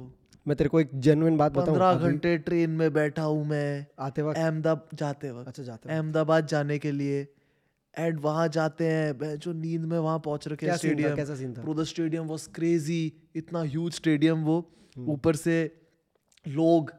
[0.48, 1.68] मैं तेरे को एक जेन्युइन बात बताऊँ?
[1.68, 4.40] पंद्रह घंटे ट्रेन में बैठा हूँ मैं। आते वक्त?
[4.40, 7.28] अहमदाबाद जाते वक्त। अच्छा जाते अहमदाबाद जाने के लिए।
[7.98, 11.62] एंड वहाँ जाते हैं। जो नींद में वहाँ पहुँच रखे स्टेडियम कैसा scene था?
[11.62, 15.82] Bro the stadium was crazy इतना ह्यूज स्टेडियम वो। हम्म। ऊपर से
[16.48, 16.94] लोग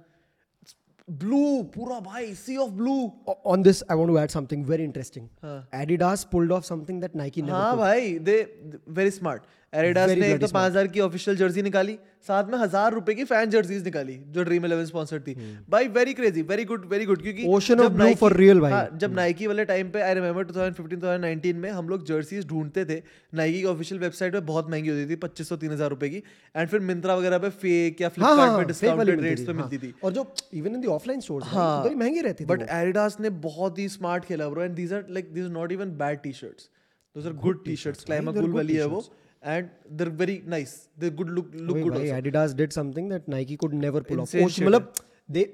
[1.10, 3.12] ब्लू पूरा भाई sea of blue
[3.46, 5.24] on i want to add something very interesting.
[5.42, 10.28] हाँ। adidas pulled off something that nike never हाँ भाई दे वेरी स्मार्ट एडिडास ने
[10.28, 13.84] एक तो पाँच हज़ार की ऑफिशियल जर्सी निकाली साथ में हज़ार रुपए की फ़ैन जर्सीज
[13.84, 15.34] निकाली जो ड्रीम इलेवन स्पॉन्सर थी।
[15.70, 17.60] भाई very crazy very good very good क्योंकि Hmm.
[17.78, 18.72] जब blue Nike- for real भाई.
[18.72, 22.84] हाँ, जब नाइकी वाले टाइम पे आई रिमेम्बर 2015 2019 में हम लोग जर्सीज ढूंढते
[22.84, 23.00] थे।
[23.32, 26.22] नाइकी की ऑफिशियल वेबसाइट पे बहुत महँगी होती थी पच्चीस सौ तीन हज़ार रुपए की।
[26.56, 29.60] एंड फिर मिंत्रा वगैरह पे फेक या हाँ, फ्लिपकार्ट हाँ, पे डिस्काउंटेड रेट्स पे हाँ।
[29.60, 33.16] मिलती थी। और जो even in the offline stores हाँ। महँगी रहती थी बट एडिडास
[33.20, 36.32] ने बहुत ही स्मार्ट खेला bro and these are like this not even bad T
[36.34, 36.68] shirts
[37.16, 39.04] those are good T shirts भाई, क्लाइमा कूल वाली है वो।
[39.42, 39.56] T-shirts.
[39.58, 43.56] And they're very nice they good look look वही good Adidas did something that Nike
[43.56, 44.34] could never pull off.
[44.34, 44.92] Insane Ocean- shit मतलब
[45.28, 45.46] they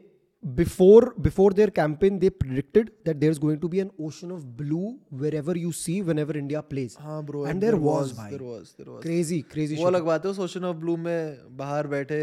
[0.45, 4.99] before before their campaign they predicted that there's going to be an ocean of blue
[5.11, 6.97] wherever you see whenever India plays.
[7.01, 9.87] हाँ bro and and there there was भाई there was there was crazy crazy वो.
[9.87, 12.21] अलग बात है उस ocean of blue में बाहर बैठे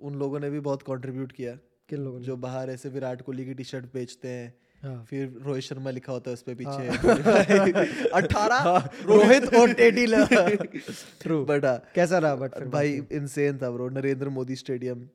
[0.00, 3.44] उन लोगों ने भी बहुत कंट्रीब्यूट किया किन लोगों ने जो बाहर ऐसे विराट कोहली
[3.44, 8.08] की टी शर्ट बेचते हैं हाँ। फिर रोहित शर्मा लिखा होता है उस पे पीछे
[8.14, 10.06] अठारह रोहित और टेडी
[11.22, 11.44] True.
[11.48, 11.64] बट
[11.94, 15.06] कैसा रहा बट भाई इंसेन था bro Narendra Modi stadium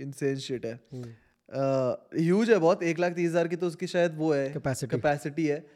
[0.00, 0.74] insane shit है।
[2.20, 5.66] ह्यूज है बहुत एक लाख तीस हज़ार की तो उसकी शायद वो है। कैपेसिटी है।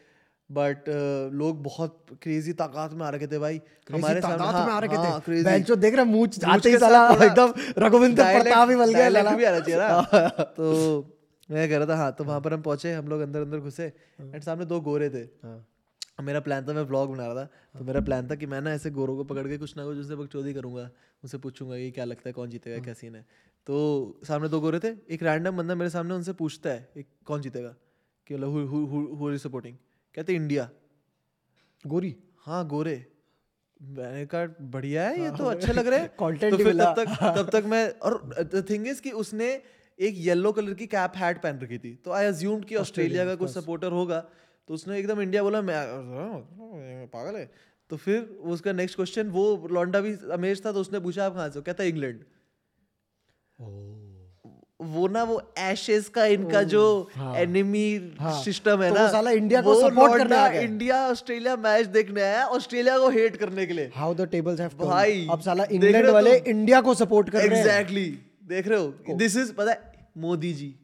[0.51, 3.61] बट uh, लोग बहुत क्रेजी ताकत में आ रखे थे भाई।
[3.93, 7.53] हमारे तादाद में आ रखे हाँ, थे। बेंचो देख रहा मूंछ आते ही साला एकदम
[7.79, 9.89] रघुविंदर प्रताप ही बन गया लाला भी आना चाहिए ना।
[10.57, 11.18] तो
[11.49, 13.85] मैं कह रहा था हाँ तो वहाँ पर हम पहुँचे हम लोग अंदर अंदर घुसे
[14.21, 15.67] एंड सामने दो गोरे थे। हाँ।
[16.23, 18.73] मेरा प्लान था मैं व्लॉग बना रहा था तो मेरा प्लान था कि मैं ना
[18.73, 20.83] ऐसे गोरों को पकड़ के कुछ ना कुछ उनसे बकचोदी करूँगा
[21.25, 23.23] उनसे पूछूँगा कि क्या लगता है कौन जीतेगा क्या सीन है।
[23.67, 23.77] तो
[24.25, 27.75] सामने दो गोरे थे एक रैंडम बंदा मेरे सामने उनसे पूछता है एक कौन जीतेगा
[28.27, 28.51] कि मतलब
[29.21, 29.77] हु सपोर्टिंग
[30.15, 30.69] कहते इंडिया
[31.85, 32.17] गोरी?
[32.39, 33.05] हाँ गोरे।
[33.81, 36.09] मैंने कहा बढ़िया है ये तो अच्छे लग रहे हैं।
[36.51, 39.51] तो फिर तब तक तब तक मैं और थिंग इज़ कि उसने
[40.01, 43.35] एक येलो कलर की कैप हैट पहन रखी थी। तो आई अज्यूम्ड कि ऑस्ट्रेलिया का
[43.35, 44.21] कुछ सपोर्टर होगा।
[44.69, 47.51] तो उसने एकदम इंडिया बोला मैं "हाँ, पागल है।
[47.91, 51.49] तो फिर उसका नेक्स्ट क्वेश्चन वो लौंडा भी अमेज था तो उसने पूछा आप कहाँ
[51.49, 51.63] से हो?
[51.63, 52.21] कहता है इंग्लैंड
[54.81, 56.83] वो ना वो एशेस का इनका जो
[57.37, 61.09] एनिमी हाँ। सिस्टम है तो ना वो साला इंडिया को support करने आ गया। इंडिया
[61.09, 65.27] ऑस्ट्रेलिया मैच देखने आया ऑस्ट्रेलिया को हेट करने के लिए। हाउ द टेबल्स हैव भाई,
[65.31, 69.37] अब साला इंग्लैंड वाले इंडिया को सपोर्ट कर रहे हैं। एग्जैक्टली देख रहे हो। दिस
[69.37, 69.88] इज़ पता है
[70.19, 70.75] मोदी जी।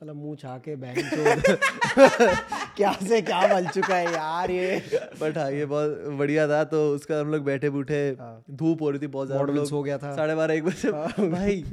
[0.00, 0.96] साला मुँह छा के बहन
[2.76, 4.76] क्या से क्या बन चुका है यार ये?
[5.20, 8.00] बट हाँ ये बहुत बढ़िया था तो उसका हम लोग बैठे बूठे
[8.52, 10.90] धूप हो रही थी बहुत ज़्यादा सो गया था। साढ़े बारह एक बजे।
[11.30, 11.64] भाई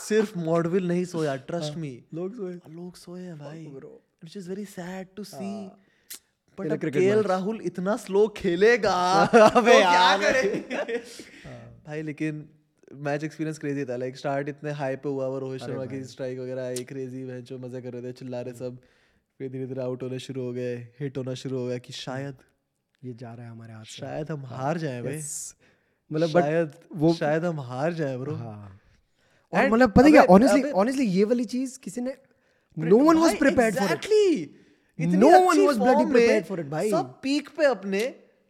[0.00, 4.64] सिर्फ़ मॉडविल नहीं सोया ट्रस्ट मी लोग सोए। लोग सोए हैं भाई। Which is very
[4.66, 5.52] sad to see
[6.58, 10.20] but KL Rahul इतना स्लो खेलेगा। अबे तो यार।
[11.86, 12.48] भाई लेकिन
[12.94, 16.38] मैच एक्सपीरियंस क्रेजी था। लाइक स्टार्ट इतने हाई पे हुआ वो रोहित शर्मा की स्ट्राइक
[16.38, 18.78] वगैरह आई क्रेजी मैच जो मज़े कर रहे थे चिल्ला रहे सब।
[19.38, 22.36] फिर धीरे धीरे आउट होने शुरू हो गए हिट होना शुरू हो गया कि शायद
[23.04, 25.20] ये जा रहा है हमारे हाथ शायद हम हार जाए भाई।
[26.12, 28.80] मतलब शायद वो- शायद हम हार जाए ब्रो हाँ।
[29.52, 32.14] और मतलब पता क्या ऑनेस्टली ऑनेस्टली ये वाली चीज़ किसी ने
[32.78, 34.06] no one was prepared for it
[34.98, 36.90] No one was bloody prepared for it, भाई.
[36.90, 38.00] सब पीक पे अपने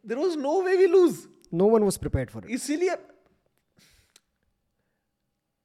[0.07, 1.17] there was no way we lose
[1.55, 2.95] no one was prepared for it इसीलिए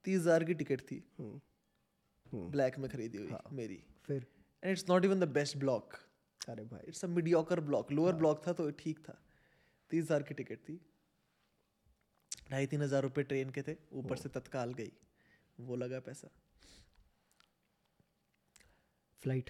[0.05, 4.25] तीस हज़ार की टिकट थी। हम्म। ब्लैक में खरीदी हुई हाँ। मेरी। फिर?
[4.63, 5.95] And it's not even the best block
[6.41, 9.17] अरे भाई। It's a mediocre block lower block था तो ठीक था।
[9.91, 10.79] तीस हज़ार की टिकट थी।
[12.51, 14.91] ढाई तीन हज़ार रुपये ट्रेन के थे ऊपर से तत्काल गई।
[15.59, 16.29] वो लगा पैसा।
[19.23, 19.49] फ़्लाइट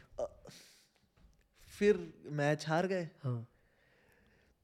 [1.68, 1.98] फिर
[2.34, 3.48] मैच हार गए। हाँ।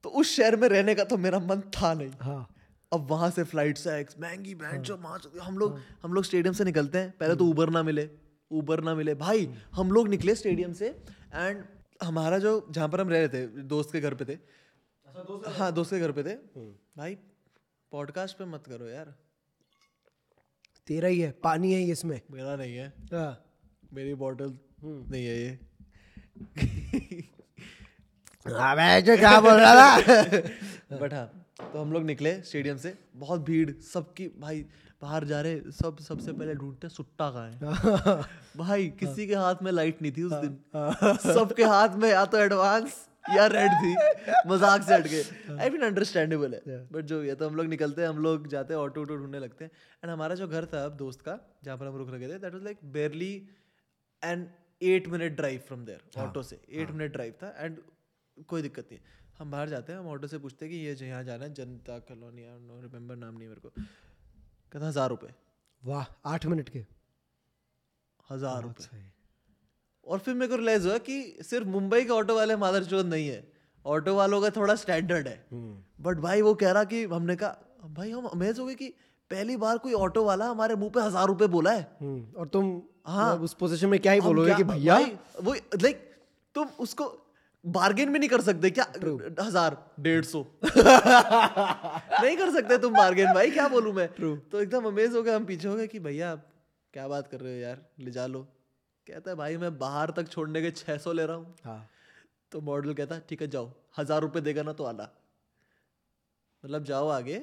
[0.04, 2.48] तो उस शहर में रहने का तो मेरा मन था नहीं। हाँ।
[2.92, 6.64] अब वहाँ से फ़्लाइट से एक्स महँगी वहाँ से हम लोग हम लोग स्टेडियम से
[6.64, 8.08] निकलते हैं। पहले तो उबर ना मिले।
[8.50, 10.86] उबर ना मिले। भाई हम लोग निकले स्टेडियम से
[11.34, 11.64] एंड
[12.02, 14.38] हमारा जो जहाँ पर हम रह रहे थे दोस्त के घर पे थे।
[15.58, 16.34] हाँ दोस्त के घर पे थे।
[16.98, 17.14] भाई
[17.92, 19.14] पॉडकास्ट पे मत करो यार।
[20.88, 23.44] तेरा ही है पानी है ये इसमें। मेरा नहीं है। हाँ।
[23.92, 25.58] मेरी बॉटल नहीं है ये।
[28.46, 33.40] अबे जो क्या बोल रहा था। बट हाँ तो हम लोग निकले स्टेडियम से। बहुत
[33.44, 34.64] भीड़ सबकी भाई
[35.02, 38.22] बाहर जा रहे सब सबसे पहले ढूंढते सुट्टा कहाँ है।
[38.58, 40.56] भाई किसी के हाथ में लाइट नहीं थी उस दिन।
[41.34, 43.94] सबके हाथ में या तो एडवांस या रेड थी।
[44.48, 45.22] मज़ाक से हट के
[45.54, 48.74] आई मीन अंडरस्टैंडेबल है। बट जो ये तो हम लोग निकलते हैं हम लोग जाते
[48.74, 49.70] हैं ऑटो ऑटो ढूँढने लगते हैं।
[50.04, 52.52] एंड हमारा जो घर था अब दोस्त का जहाँ पर हम रुक रखे थे that
[52.52, 53.34] was like barely
[54.22, 54.46] and
[54.80, 57.78] eight minute drive from there auto से। एट मिनट ड्राइव था एंड
[58.48, 59.00] कोई दिक्कत नहीं।
[59.38, 61.52] हम बाहर जाते हैं हम ऑटो से पूछते हैं कि ये जो यहाँ जाना है
[61.54, 65.30] जनता कॉलोनी नो रिमेंबर नाम नहीं मेरे को। कहता हज़ार रुपये
[65.82, 66.78] वाह आठ मिनट के।
[68.28, 69.02] हज़ार रुपये
[70.06, 73.28] और फिर मेरे को रियलाइज़ हुआ कि सिर्फ़ मुंबई के ऑटो वाले मादर चौथ नहीं
[73.28, 73.46] है।
[73.84, 75.36] ऑटो वालों का थोड़ा स्टैंडर्ड है।
[76.02, 78.88] बट भाई वो कह रहा कि हमने कहा भाई हम अमेज हो गए कि
[79.30, 82.82] पहली बार कोई ऑटो वाला हमारे मुँह पे हज़ार रुपए बोला है। हम्म, और तुम
[83.06, 84.98] हाँ। मतलब उस पोजीशन में क्या ही बोलोगे कि भैया?
[85.40, 86.04] वो लाइक
[86.54, 87.04] तुम उसको
[87.72, 88.86] बार्गेन भी नहीं कर सकते क्या?
[89.40, 94.08] हज़ार डेढ़ सौ। नहीं कर सकते तुम बार्गेन भाई क्या बोलूँ मैं?
[94.14, 94.36] True.
[94.52, 96.46] तो एकदम अमेज हो गए हम पीछे हो गए कि भैया आप
[96.94, 98.42] क्या बात कर रहे हो यार ले जा लो।
[99.06, 101.88] कहता है भाई मैं बाहर तक छोड़ने के छह सौ ले रहा हूँ। हाँ।
[102.52, 105.08] तो मॉडल कहता है ठीक है जाओ हज़ार रुपए देगा ना तो आना
[106.64, 107.38] मतलब जाओ आगे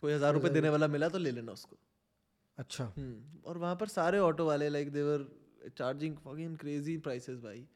[0.00, 1.76] कोई हज़ार रुपए देने वाला मिला तो ले लेना उसको।
[2.58, 5.26] अच्छा। हम्म, और वहाँ पर सारे ऑटो वाले like they were
[5.78, 6.16] charging
[6.56, 7.66] crazy prices भाई।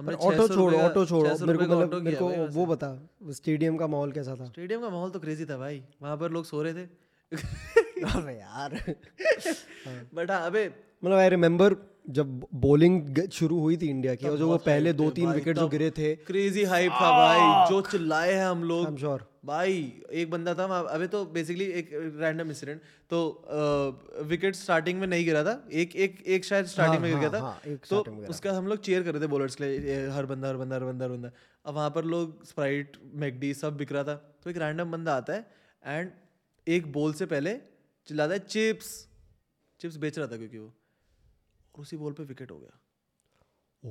[0.00, 4.12] हमने ऑटो छोड़ो ऑटो छोड़ो। मेरे को मतलब मेरे को वो। बता स्टेडियम का माहौल
[4.12, 4.46] कैसा था?
[4.46, 6.84] स्टेडियम का माहौल तो क्रेजी था भाई। वहाँ पर लोग सो रहे थे।
[8.16, 8.74] अबे यार।
[10.14, 10.64] बट हाँ अबे
[11.04, 11.76] मतलब आई रिमेम्बर
[12.12, 15.66] जब बॉलिंग शुरू हुई थी इंडिया की और जो वो पहले दो तीन विकेट जो
[15.68, 19.76] गिरे थे। क्रेजी हाइप था भाई जो चिल्लाए हैं हम लोग। श्योर भाई
[20.12, 23.20] एक बंदा था अबे तो बेसिकली एक रैंडम इंसिडेंट तो
[24.28, 27.40] विकेट स्टार्टिंग में नहीं गिरा था एक एक एक शायद स्टार्टिंग में गिर गया हाँ,
[27.40, 30.48] था। हाँ, तो उसका हम लोग चेयर कर रहे थे बॉलर्स के लिए हर बंदा
[30.48, 31.30] हर बंदा हर बंदा हर बंदा।
[31.64, 35.32] अब वहाँ पर लोग स्प्राइट मैकडी सब बिक रहा था। तो एक रैंडम बंदा आता
[35.32, 35.46] है
[35.84, 36.10] एंड
[36.66, 37.54] एक बॉल से पहले
[38.08, 38.92] चिल्लाता है चिप्स
[39.80, 40.72] चिप्स बेच रहा था क्योंकि वो।
[41.74, 42.78] और उसी बॉल पे विकेट हो गया।
[43.84, 43.90] ओ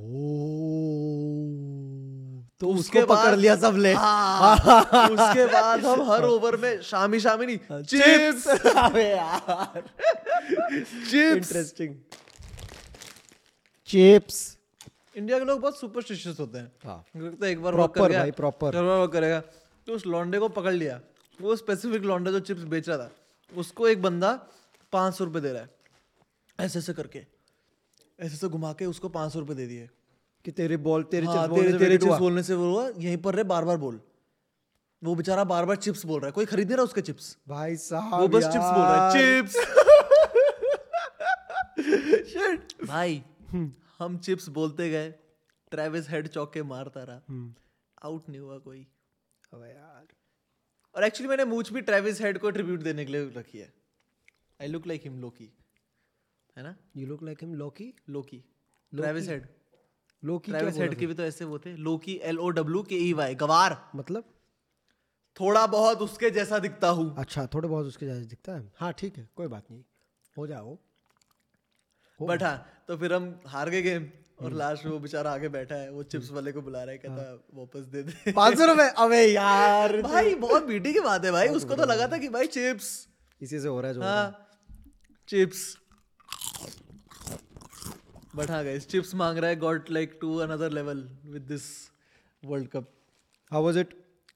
[2.59, 4.55] तो उसके उसको पकड़ लिया सब ले हाँ,
[5.09, 9.81] उसके बाद हम हर ओवर में शामी शामी नहीं चिप्स। अबे यार।
[11.09, 11.95] चिप्स। Interesting
[13.87, 14.57] chips.
[15.17, 18.27] इंडिया के लोग बहुत सुपरस्टिशियस होते हैं। हाँ। लगता है एक बार वर्क कर भाई.
[18.27, 19.39] एक बार करेगा
[19.87, 21.01] तो उस लौंडे को पकड़ लिया।
[21.41, 23.11] वो स्पेसिफिक लौंडा जो चिप्स बेच रहा था
[23.51, 24.31] उसको एक बंदा
[24.93, 25.69] पाँच सौ रुपये दे रहा है
[26.59, 27.38] ऐसे ऐसे करके।
[28.19, 29.89] ऐसे ऐसे घुमा के उसको पाँच सौ रुपये दे दिए।
[30.45, 32.89] कि तेरे बॉल तेरे हाँ, चिप्स तेरे बोलने से तेरे चिप्स बोलने से वो हुआ
[32.97, 34.01] यहीं पर रहे बार बार बोल।
[35.03, 37.75] वो बेचारा बार बार चिप्स बोल रहा है कोई खरीद नहीं रहा उसके चिप्स। भाई
[37.75, 39.55] साहब वो बस चिप्स बोल रहा है चिप्स।
[42.87, 43.23] भाई
[43.99, 45.11] हम चिप्स बोलते गए
[45.71, 47.55] ट्रेविस हेड चौके मारता रहा। हम्म।
[48.03, 48.87] आउट नहीं हुआ कोई।
[49.53, 50.07] अबे यार।
[50.95, 53.73] और एक्चुअली मैंने मूछ भी ट्रेविस हेड को ट्रिब्यूट देने के लिए रखी है।
[54.61, 55.53] I look like him Loki
[56.59, 56.75] है ना?
[56.97, 58.37] You look like him Loki Loki
[58.93, 59.47] Travis Head
[60.23, 63.13] Loki Travis Head के भी तो ऐसे वो थे। लोकी एल ओ डब्ल्यू के ई
[63.13, 64.23] वाई गवार। मतलब?
[65.37, 69.17] थोड़ा बहुत उसके जैसा दिखता हूँ। अच्छा थोड़े बहुत उसके जैसे दिखता है। हाँ ठीक
[69.17, 69.83] है कोई बात नहीं।
[70.37, 70.77] हो जाओ।
[72.19, 74.09] बट हाँ तो फिर हम हार गए गेम
[74.43, 76.97] और लास्ट में वो बेचारा आगे बैठा है वो चिप्स वाले को बुला रहा है
[76.97, 81.25] कहता हाँ। वापस दे दे। पाँच सौ रुपए। अबे यार। भाई बहुत बीटी की बात
[81.25, 83.07] है भाई उसको तो लगा था कि भाई चिप्स।
[83.41, 84.47] इसी से हो रहा है जो। हाँ
[85.27, 85.75] चिप्स।
[88.35, 91.65] बट हाँ गाइस चिप्स मांग रहा है got like to another level with this
[92.43, 92.95] world cup
[93.51, 93.93] was it?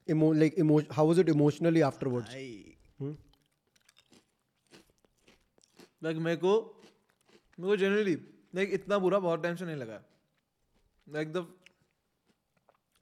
[0.08, 2.32] Emo- like emo- how was it emotionally afterwards?
[6.02, 6.54] Like मेरे को
[7.58, 8.14] मेरे को जनरली
[8.54, 10.00] लाइक इतना बुरा बहुत टाइम से नहीं लगा
[11.06, 11.46] like the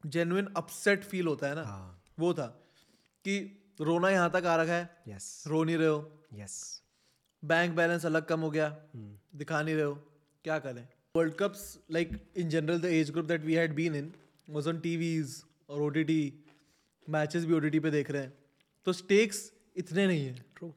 [0.04, 2.02] genuine upset feel होता है ना हाँ.
[2.18, 2.46] वो था
[3.24, 3.38] कि
[3.80, 5.26] रोना यहाँ तक आ रखा है Yes.
[5.46, 5.98] रो नहीं रहे हो
[6.40, 6.54] Yes.
[7.42, 9.12] बैंक बैलेंस अलग कम हो गया hmm.
[9.34, 9.98] दिखा नहीं रहे हो
[10.44, 10.86] क्या करें?
[11.14, 14.12] World cups like in general the age group that we had been in
[14.48, 16.22] was on TVs और ओटीटी
[17.08, 18.32] मैचेस भी ओटीटी पे देख रहे हैं।
[18.86, 20.70] तो स्टेक्स इतने नहीं है। True.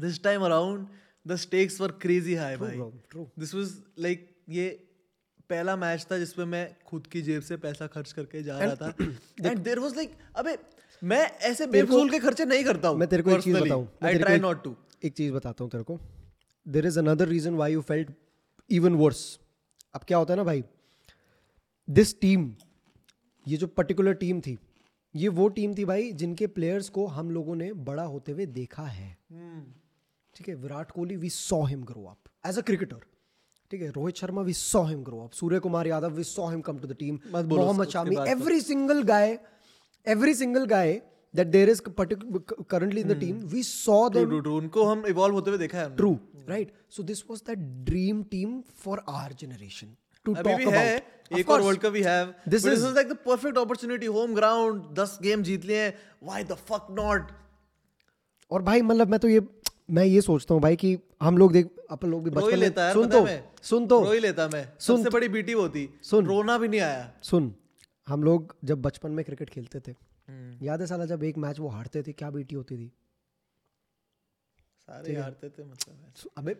[0.00, 0.86] This time around
[1.26, 3.24] the stakes were crazy high True, भाई.
[3.38, 4.68] दिस वाज लाइक ये
[5.50, 8.94] पहला मैच था जिसमें मैं खुद की जेब से पैसा खर्च करके जा रहा था।
[9.46, 10.56] एंड देयर वाज लाइक अबे
[11.02, 14.18] मैं ऐसे बेफजूल के खर्चे नहीं करता हूँ मैं तेरे को एक चीज़ बताऊँ आई
[14.18, 15.98] ट्राई नॉट टू एक चीज़ बताता हूँ तेरे को।
[16.66, 18.10] There is another reason why you felt
[18.70, 19.22] even worse
[19.94, 20.64] अब क्या होता है ना भाई?
[21.88, 22.52] दिस टीम
[23.46, 24.56] ये जो पर्टिकुलर टीम थी
[25.14, 28.82] ये वो टीम थी भाई जिनके प्लेयर्स को हम लोगों ने बड़ा होते हुए देखा
[28.82, 29.16] है।
[30.34, 33.00] ठीक है Virat Kohli we saw him grow up as a cricketer
[33.70, 36.60] ठीक है Rohit Sharma we saw him grow up Surya Kumar Yadav we saw him
[36.60, 39.38] come to the team Mohammed Shami every single guy
[40.06, 41.00] every single guy
[41.34, 45.34] that there is currently in the team we saw them true true उनको हम evolve
[45.34, 46.16] होते हुए देखा है हमने। True,
[46.50, 46.72] right?
[46.96, 47.56] So this was the
[47.90, 49.92] dream team for our generation
[50.26, 50.74] to अभी talk भी about.
[50.74, 50.98] है
[51.32, 54.82] Of एक और world cup we have this is like the perfect opportunity home ground
[54.98, 55.88] 10 game जीत लिए।
[56.22, 57.30] व्हाई द फक नॉट
[58.50, 59.40] और भाई मतलब मैं तो ये
[59.90, 62.92] मैं ये सोचता हूँ भाई कि हम लोग देख अपन लोग भी बचपन लेता है
[62.92, 63.26] सुन तो
[63.62, 66.68] सुन तो रो ही लेता मैं सुन सबसे बड़ी बीटी वो थी। सुन। रोना भी
[66.68, 67.54] नहीं आया। सुन
[68.08, 69.94] हम लोग जब बचपन में क्रिकेट खेलते थे।
[70.62, 72.92] याद है साला जब एक मैच वो हारते थे क्या बीटी होती थी?
[74.88, 76.52] सारे हारते थे मतलब अबे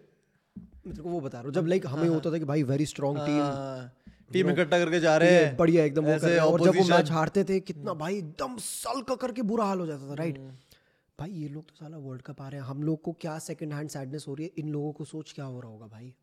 [0.57, 2.87] मैं तेरे को वो बता रहा हूँ जब लाइक हमें होता था कि भाई वेरी
[2.87, 6.43] स्ट्रॉन्ग टीम टीम इकट्ठा करके जा रहे हैं। बढ़िया एकदम वो कर ऐसे रहे हैं।
[6.43, 10.09] और जब वो मैच हारते थे कितना भाई एकदम सल्क करके बुरा हाल हो जाता
[10.11, 10.39] था राइट
[11.19, 13.73] भाई ये लोग तो साला वर्ल्ड कप आ रहे हैं। हम लोग को क्या सेकंड
[13.73, 14.53] हैंड सैडनेस हो रही है?
[14.59, 16.15] इन लोगों को सोच क्या हो रहा होगा भाई?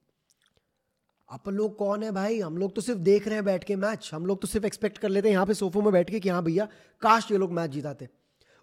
[1.30, 2.40] अपन लोग कौन है भाई?
[2.40, 4.98] हम लोग तो सिर्फ़ देख रहे हैं बैठ के मैच हम लोग तो सिर्फ़ एक्सपेक्ट
[4.98, 6.68] कर लेते हैं यहाँ पे सोफों में बैठ के कि हाँ भैया
[7.02, 8.08] काश ये लोग मैच जिताते।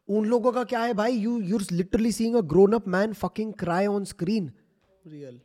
[0.09, 1.12] उन लोगों का क्या है भाई?
[1.12, 4.51] You your literally seeing a grown up man fucking cry on screen
[5.07, 5.41] real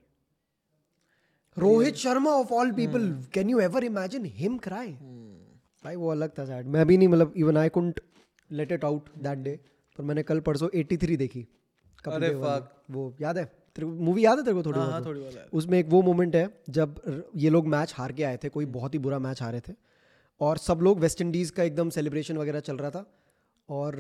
[1.57, 4.91] Rohit Sharma of all people can you ever imagine him cry
[5.85, 7.99] भाई वो अलग था सैड मैं भी नहीं मतलब even I couldn't
[8.51, 9.59] let it out that day
[9.99, 11.45] पर मैंने कल परसों 83 देखी।
[12.07, 13.43] अरे वो याद है?
[13.85, 14.93] मूवी याद है तेरे को थोड़ी हाँ बहुत?
[14.93, 18.37] हाँ थोड़ी है। उसमें एक वो मोमेंट है जब ये लोग मैच हार के आए
[18.37, 19.73] थे कोई बहुत ही बुरा मैच हारे थे।
[20.41, 23.05] और सब लोग वेस्ट इंडीज का एकदम सेलिब्रेशन वगैरह चल रहा था।
[23.69, 23.95] और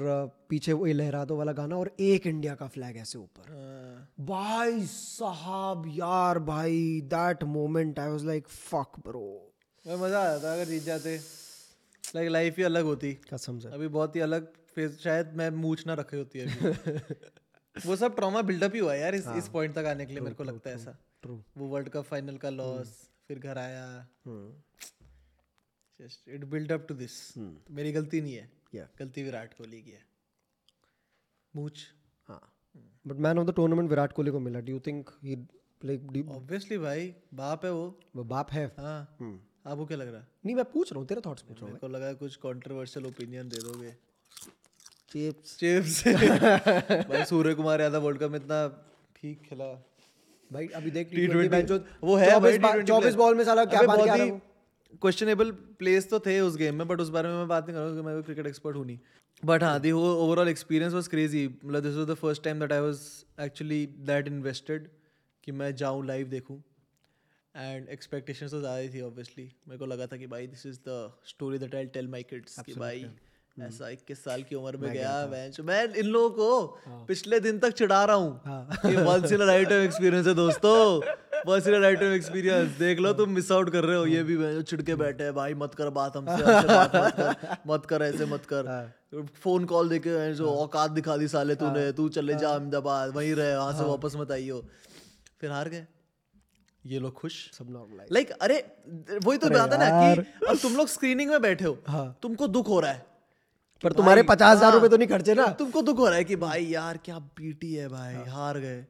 [0.49, 4.85] पीछे वो लहरा दो वाला गाना और एक इंडिया का फ्लैग ऐसे ऊपर। हाँ, भाई
[4.85, 9.53] साहब यार भाई that moment I was like fuck bro
[9.85, 11.15] मज़ा आया था अगर जीत जाते।
[12.15, 14.47] लाइक लाइफ ही अलग होती। कसम से। अभी बहुत ही अलग
[14.79, 16.45] शायद मैं मूछ ना रखी होती है।
[17.85, 20.35] वो सब ट्रॉमा बिल्डअप ही हुआ यार इस इस पॉइंट तक आने के लिए मेरे
[20.35, 22.91] को लगता है ऐसा। ट्रू वो वर्ल्ड कप फाइनल का लॉस
[23.27, 23.85] फिर घर आया।
[25.99, 29.91] Just it build up to this मेरी गलती नहीं है। या गलती विराट कोहली की
[29.91, 30.03] है।
[31.53, 31.85] मूछ।
[32.27, 32.41] हाँ।
[33.07, 35.35] But man of the tournament Virat Kohli को मिला। Do you think he
[35.81, 38.99] like obviously भाई बाप है वो। वो बाप है। हाँ।
[39.67, 40.27] आपको क्या लग रहा है?
[40.45, 43.05] नहीं मैं पूछ रहा हूँ तेरे थॉट्स पूछ रहा हूँ मेरे को लगा कुछ कंट्रोवर्शियल
[43.05, 43.95] ओपिनियन दे दोगे।
[45.11, 46.03] चिप्स चिप्स
[47.09, 48.67] भाई सूर्य कुमार यादव वर्ल्ड कप में इतना
[49.15, 49.65] ठीक खेला।
[50.51, 54.19] भाई अभी देख T20 T20 जो वो है चौबीस बॉल में साला क्या रहा ही
[54.19, 54.29] है।
[55.01, 57.93] क्वेश्चनेबल प्लेस तो थे उस गेम में बट उस बारे में मैं बात नहीं करूँगा
[57.93, 58.97] क्योंकि मैं क्रिकेट एक्सपर्ट हूँ नहीं।
[59.43, 62.79] बट हाँ the overall experience was crazy मतलब this was the first time that I
[62.79, 62.99] was
[63.41, 64.87] actually that invested
[65.43, 66.61] कि मैं जाऊँ लाइव देखूँ।
[67.55, 70.79] एंड एक्सपेक्टेशंस तो ज़्यादा ही थी ऑब्वियसली मेरे को लगा था कि भाई this is
[70.87, 73.05] the story that I tell my kids कि भाई
[73.61, 77.73] ऐसा इक्कीस साल की उम्र में गया बेंच मैं इन लोगों को पिछले दिन तक
[77.73, 80.77] चिढ़ा रहा हूँ once in lifetime experience है दोस्तों।
[81.47, 84.37] Once in lifetime experience देख लो तुम मिस आउट कर रहे हो। ये भी
[84.37, 87.85] मैं चिढ़ के बैठे हैं भाई मत कर बात हमसे हमसे बात मत कर मत
[87.85, 92.35] कर ऐसे मत कर। फ़ोन कॉल देके जो औकात दिखा दी साले तूने तू चले
[92.35, 94.65] जा अहमदाबाद वहीं रहे वहाँ से वापस मत आइयो।
[95.41, 95.85] फिर हार गए।
[96.83, 97.33] ये लोग खुश?
[97.53, 98.57] सब नॉर्मलाइज लाइक अरे
[99.25, 101.73] वही तो बात है ना कि अब तुम लोग स्क्रीनिंग में बैठे हो।
[102.21, 103.05] तुमको दुख हो रहा है।
[103.83, 106.23] पर तुम्हारे पचास हज़ार रुपए तो नहीं खर्चे ना। तुमको हाँ। दुख हो रहा है
[106.23, 108.85] कि भाई यार क्या बीटी है भाई हार गए।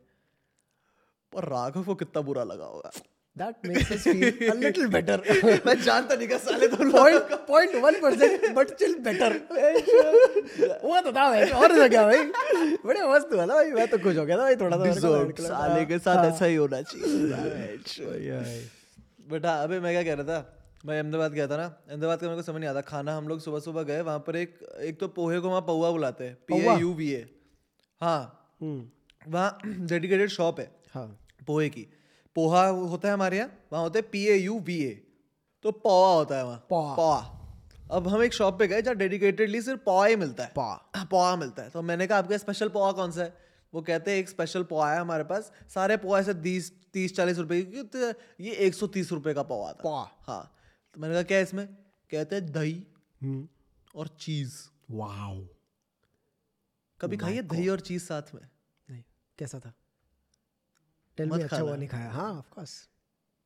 [1.33, 2.91] पर राघव को कितना बुरा लगा होगा।
[5.65, 6.91] मैं जानता नहीं साले तुम
[9.03, 9.33] बेटर
[10.83, 12.23] वो तो था भाई और तो क्या भाई?
[12.85, 15.01] बड़े मस्त हुआ ना भाई मैं तो खुश हो गया था भाई थोड़ा सा मेरे
[15.01, 15.25] को Deserved.
[15.25, 17.07] red color साले के साथ ऐसा ही होना चाहिए।
[19.29, 20.58] बट हाँ अबे मैं क्या कह रहा था?
[20.85, 23.39] मैं अहमदाबाद गया था ना अहमदाबाद का मेरे को समझ नहीं आता। खाना हम लोग
[23.39, 26.59] सुबह सुबह गए वहाँ पर एक एक तो पोहे को वहाँ पौवा बुलाते हैं P
[26.59, 27.25] A U V A
[28.01, 28.21] हाँ।
[28.61, 31.07] हम्म। वहाँ डेडिकेटेड शॉप है। हाँ।
[31.47, 31.85] पोहे की।
[32.35, 34.93] पोहा होता है हमारे यहाँ वहाँ होता है P A U V A
[35.65, 37.17] तो पोहा होता है वहाँ। पोहा
[37.91, 41.63] अब हम एक शॉप पे गए जहाँ डेडिकेटेडली सिर्फ़ पोहा ही मिलता है। पोहा मिलता
[41.63, 43.33] है। तो मैंने कहा आपका स्पेशल पोहा कौन सा है?
[43.73, 47.37] वो कहते हैं एक स्पेशल पोहा है हमारे पास। सारे पोहा ऐसे तीस तीस चालीस
[47.37, 50.55] रुपए की ये एक सौ तीस रुपए का पोहा था। पोहा। हाँ।
[50.95, 51.67] तो मैंने कहा क्या है इसमें?
[52.11, 52.83] कहते हैं दही
[53.21, 53.47] हम्म।
[53.95, 54.53] और चीज़।
[54.91, 55.45] वाओ।
[57.01, 58.41] कभी खाइए दही और चीज़ साथ में।
[58.89, 59.03] नहीं
[59.37, 59.73] कैसा था?
[61.17, 62.89] टेल मी अच्छा हुआ नहीं खाया। हाँ ऑफ़ कोर्स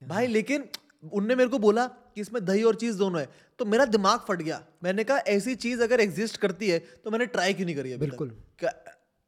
[0.01, 0.69] भाई लेकिन
[1.13, 3.29] उनने मेरे को बोला कि इसमें दही और चीज़ दोनों है।
[3.59, 7.25] तो मेरा दिमाग फट गया। मैंने कहा ऐसी चीज़ अगर एग्जिस्ट करती है तो मैंने
[7.25, 7.99] ट्राई क्यों नहीं करी तक?
[7.99, 8.37] बिल्कुल।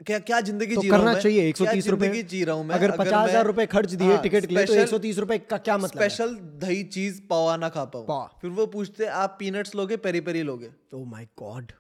[0.02, 2.66] क्या क्या ज़िंदगी तो जी करना चाहिए एक सौ तीस रुपए। ज़िंदगी जी रहा हूँ
[2.66, 2.76] मैं?
[2.76, 5.38] अगर पचास हज़ार रुपए खर्च दिए हाँ, टिकट के लिए तो एक सौ तीस रुपए
[5.39, 9.76] का क्या मतलब स्पेशल दही चीज़ पावा ना खा पाऊँ। फिर वो पूछते आप पीनट्स
[9.76, 10.70] लोगे पेरी पेरी लोगे?
[10.93, 11.72] ओ my god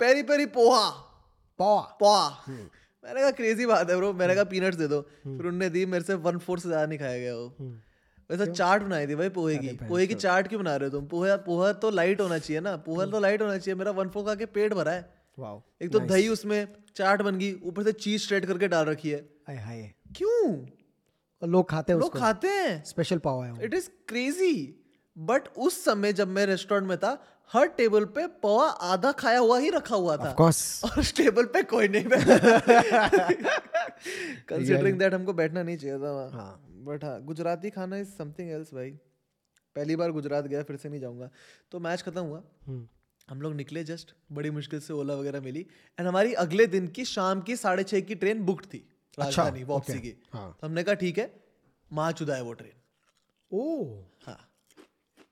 [0.00, 0.88] peri peri poha.
[1.58, 2.68] Poha poha हम्म।
[3.04, 6.04] मैंने कहा क्रेजी बात है ब्रो मैंने कहा पीनट्स दे दो। फिर उनने दी मेरे
[6.04, 7.78] से वन फोर्थ से ज़्यादा नहीं खाया गया वो। हम्म।
[8.30, 11.06] वैसा चाट बनाई थी भाई पोहे की। पोहे की चाट क्यों बना रहे हो तुम?
[11.08, 14.24] पोहा पोहा तो लाइट होना चाहिए ना। पोहा तो लाइट होना चाहिए। मेरा वन फोर
[14.24, 15.08] खा के पेट भरा है।
[15.82, 19.28] एक तो दही उसमें चाट बन गई ऊपर से चीज़ स्ट्रेट करके डाल रखी है।
[19.46, 20.66] हाय हाय। क्यों?
[21.42, 24.76] और लोग खाते हैं लोग खाते हैं। स्पेशल पाव है इट इज़ क्रेजी
[25.18, 29.58] बट उस समय जब मैं रेस्टोरेंट में था हर टेबल पे पोहा आधा खाया हुआ
[29.58, 30.32] ही रखा हुआ था।
[30.84, 32.38] और उस टेबल पे कोई नहीं बैठा।
[34.48, 38.50] कंसिडरिंग दैट हमको बैठना नहीं चाहिए था वहाँ। हाँ। बट हाँ गुजराती खाना इज़ समथिंग
[38.50, 38.90] एल्स भाई।
[39.76, 41.30] पहली बार गुजरात गया फिर से नहीं जाऊँगा।
[41.70, 42.88] तो मैच खत्म हुआ। हम्म।
[43.30, 45.60] हम लोग निकले जस्ट बड़ी मुश्किल से ओला वगैरह मिली।
[45.98, 48.78] एंड हमारी अगले दिन की शाम की साढ़े छः की ट्रेन बुकड थी
[49.18, 51.32] राजधानी अच्छा, वापसी okay, की। हाँ। तो हमने कहा ठीक है
[51.90, 52.72] माँ चुदा है वो ट्रेन
[53.50, 53.62] ओ
[54.26, 54.38] हाँ।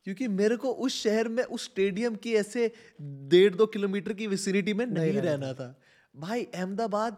[0.04, 4.74] क्योंकि मेरे को उस शहर में उस स्टेडियम की ऐसे डेढ़ दो किलोमीटर की विसिनिटी
[4.74, 5.74] में नहीं रहना था।
[6.14, 7.16] भाई अहमदाबाद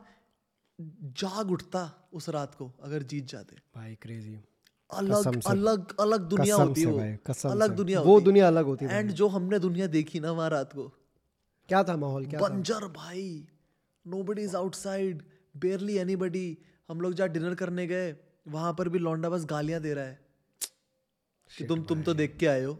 [1.18, 4.38] जाग उठता उस रात को अगर जीत जाते। भाई क्रेजी
[4.92, 6.84] अलग अलग अलग दुनिया होती
[7.26, 10.50] कसम अलग दुनिया वो दुनिया अलग होती है एंड जो हमने दुनिया देखी ना वहाँ
[10.50, 10.88] रात को।
[11.68, 13.24] क्या था माहौल क्या बंजर भाई।
[14.06, 15.22] Nobody is outside
[15.56, 18.14] barely anybody हम लोग जहाँ डिनर करने गए
[18.46, 20.18] वहाँ पर भी लौंडा बस गालियाँ दे रहा है।
[21.50, 22.72] कि तुम तुम तो देख के आए हो।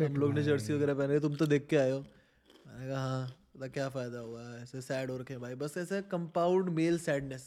[0.00, 3.28] हम लोग ने जर्सी वगैरह पहने तुम तो देख के आए हो। मैंने कहा हाँ
[3.28, 7.46] तो क्या फ़ायदा हुआ ऐसे सैड हो रखे भाई। बस ऐसे कंपाउंड मेल सैडनेस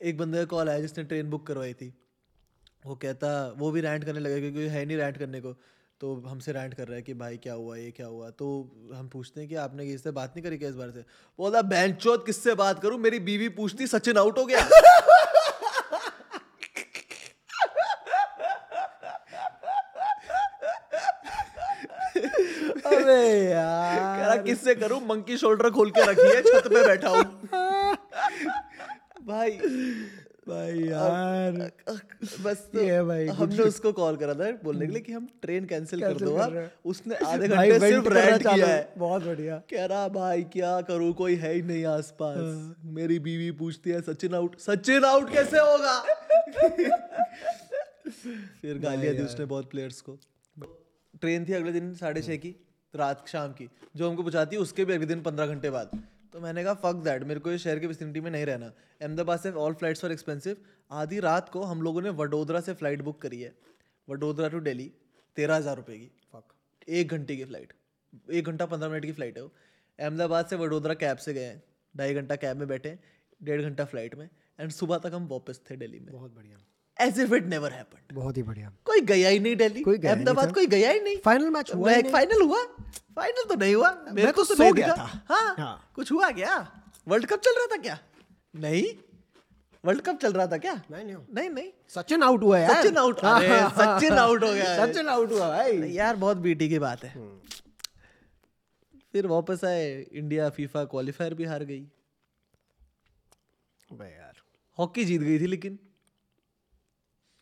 [0.00, 1.92] एक बंदे का कॉल आया जिसने ट्रेन बुक करवाई थी।
[2.86, 3.28] वो कहता
[3.58, 5.52] वो भी रैंट करने लगा क्योंकि है नहीं रैंट करने को।
[6.00, 8.30] तो हमसे रैंट कर रहा है कि भाई क्या हुआ ये क्या हुआ?
[8.30, 8.46] तो
[8.94, 11.04] हम पूछते हैं कि आपने किससे बात नहीं करी क्या इस बार से?
[11.38, 12.98] बोला बैंचोत चौथ किससे बात करूँ?
[12.98, 14.60] मेरी बीवी पूछती सचिन आउट हो गया।
[22.86, 25.00] अबे यार। किससे करूँ?
[25.06, 27.24] मंकी शोल्डर खोल के रखी है छत पे बैठा हूँ।
[29.26, 29.50] भाई
[30.48, 31.52] भाई यार।
[32.42, 35.64] बस तो ये भाई, हमने उसको कॉल करा था बोलने के लिए कि हम ट्रेन
[35.64, 39.84] कैंसिल कर दो कर आप उसने आधे घंटे सिर्फ़ रैंट किया है। बहुत बढ़िया। कह
[39.84, 41.12] रहा भाई क्या करूँ?
[41.12, 45.58] कोई है ही नहीं आसपास। हाँ। मेरी बीवी पूछती है सचिन आउट सचिन आउट कैसे
[45.58, 46.00] होगा?
[48.62, 50.18] फिर गालियाँ दी उसने बहुत प्लेयर्स को।
[51.20, 52.54] ट्रेन थी अगले दिन साढ़े छः की
[52.94, 55.90] रात शाम की। जो हमको पहुंचाती है उसके भी अगले दिन पंद्रह घंटे बाद।
[56.36, 58.66] तो मैंने कहा फक दैट मेरे को ये शहर की विसिनिटी में नहीं रहना।
[59.00, 60.56] अहमदाबाद से ऑल फ्लाइट्स फॉर एक्सपेंसिव
[60.90, 63.52] आधी रात को हम लोगों ने वडोदरा से फ़्लाइट बुक करी है।
[64.08, 64.90] वडोदरा टू डेली
[65.36, 66.52] तेरह हज़ार रुपये की। फक
[66.98, 67.72] एक घंटे की फ़्लाइट
[68.32, 69.52] एक घंटा पंद्रह मिनट की फ़्लाइट है वो।
[69.98, 71.62] अहमदाबाद से वडोदरा कैब से गए हैं।
[71.94, 72.96] ढाई घंटा कैब में बैठे
[73.40, 74.28] डेढ़ घंटा फ़्लाइट में।
[74.58, 76.58] एंड सुबह तक हम वापस थे दिल्ली में। बहुत बढ़िया।
[76.98, 80.66] As if it never happened बहुत ही बढ़िया। कोई गया ही नहीं दिल्ली अहमदाबाद कोई
[80.68, 82.66] गया ही नहीं। फाइनल मैच हुआ फाइनल हुआ।
[83.16, 86.30] फाइनल तो नहीं हुआ। मेरे को तो तो सो गया था। हाँ, हाँ। कुछ हुआ
[86.30, 86.82] क्या?
[87.08, 87.98] वर्ल्ड कप चल रहा था क्या?
[88.56, 88.84] नहीं।
[89.84, 90.82] वर्ल्ड कप चल रहा था क्या?
[90.90, 94.86] नहीं नहीं नहीं नहीं। सचिन आउट हुआ यार। सचिन out- अरे, सचिन out हो गया।
[94.86, 97.38] सचिन आउट हुआ भाई। यार बहुत बीटी की बात है।
[99.12, 101.80] फिर वापस आए इंडिया फीफा क्वालिफायर भी हार गई।
[103.92, 104.32] अबे यार।
[104.78, 105.78] हॉकी जीत गई थी लेकिन।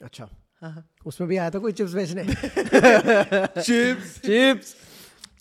[0.02, 0.28] अच्छा।
[0.62, 2.24] हाँ हाँ। उसमें भी आया था कोई चिप्स बेचने?
[3.62, 4.76] चिप्स चिप्स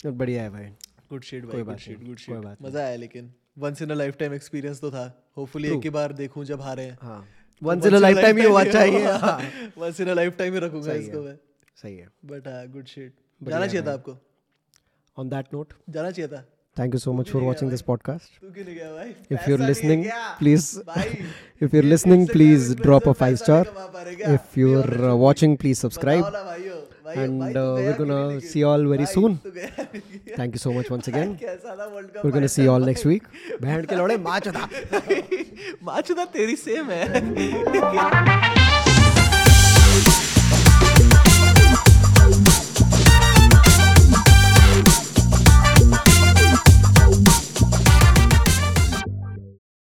[0.04, 0.66] बढ़िया है भाई।
[1.10, 4.80] गुड शिट भाई गुड शिट गुड शिट मज़ा आया लेकिन once in a lifetime experience
[4.80, 5.04] तो था।
[5.36, 7.26] होपफुली एक ही बार देखूँ जब हारे। हैं। हाँ
[7.62, 10.92] once in a lifetime ही हुआ चाहिए। Once in a lifetime ही रखूँगा
[10.94, 11.36] इसको मैं।
[11.82, 14.16] सही है। बट गुड शिट जाना चाहिए था आपको।
[15.16, 16.44] ऑन दैट नोट जाना चाहिए था।
[16.76, 18.44] Thank you so much for watching this podcast
[19.32, 20.04] if you are listening
[20.38, 23.72] please if you are listening please drop a five star
[24.32, 26.24] if you are watching please subscribe
[27.06, 29.38] and uh, we're gonna see you all very soon.
[30.36, 31.38] Thank you so much once again.
[32.22, 33.24] We're gonna see you all next week.
[33.62, 34.68] बैंड ke लौड़े माचुदा
[35.88, 38.54] माचुदा तेरी same hai.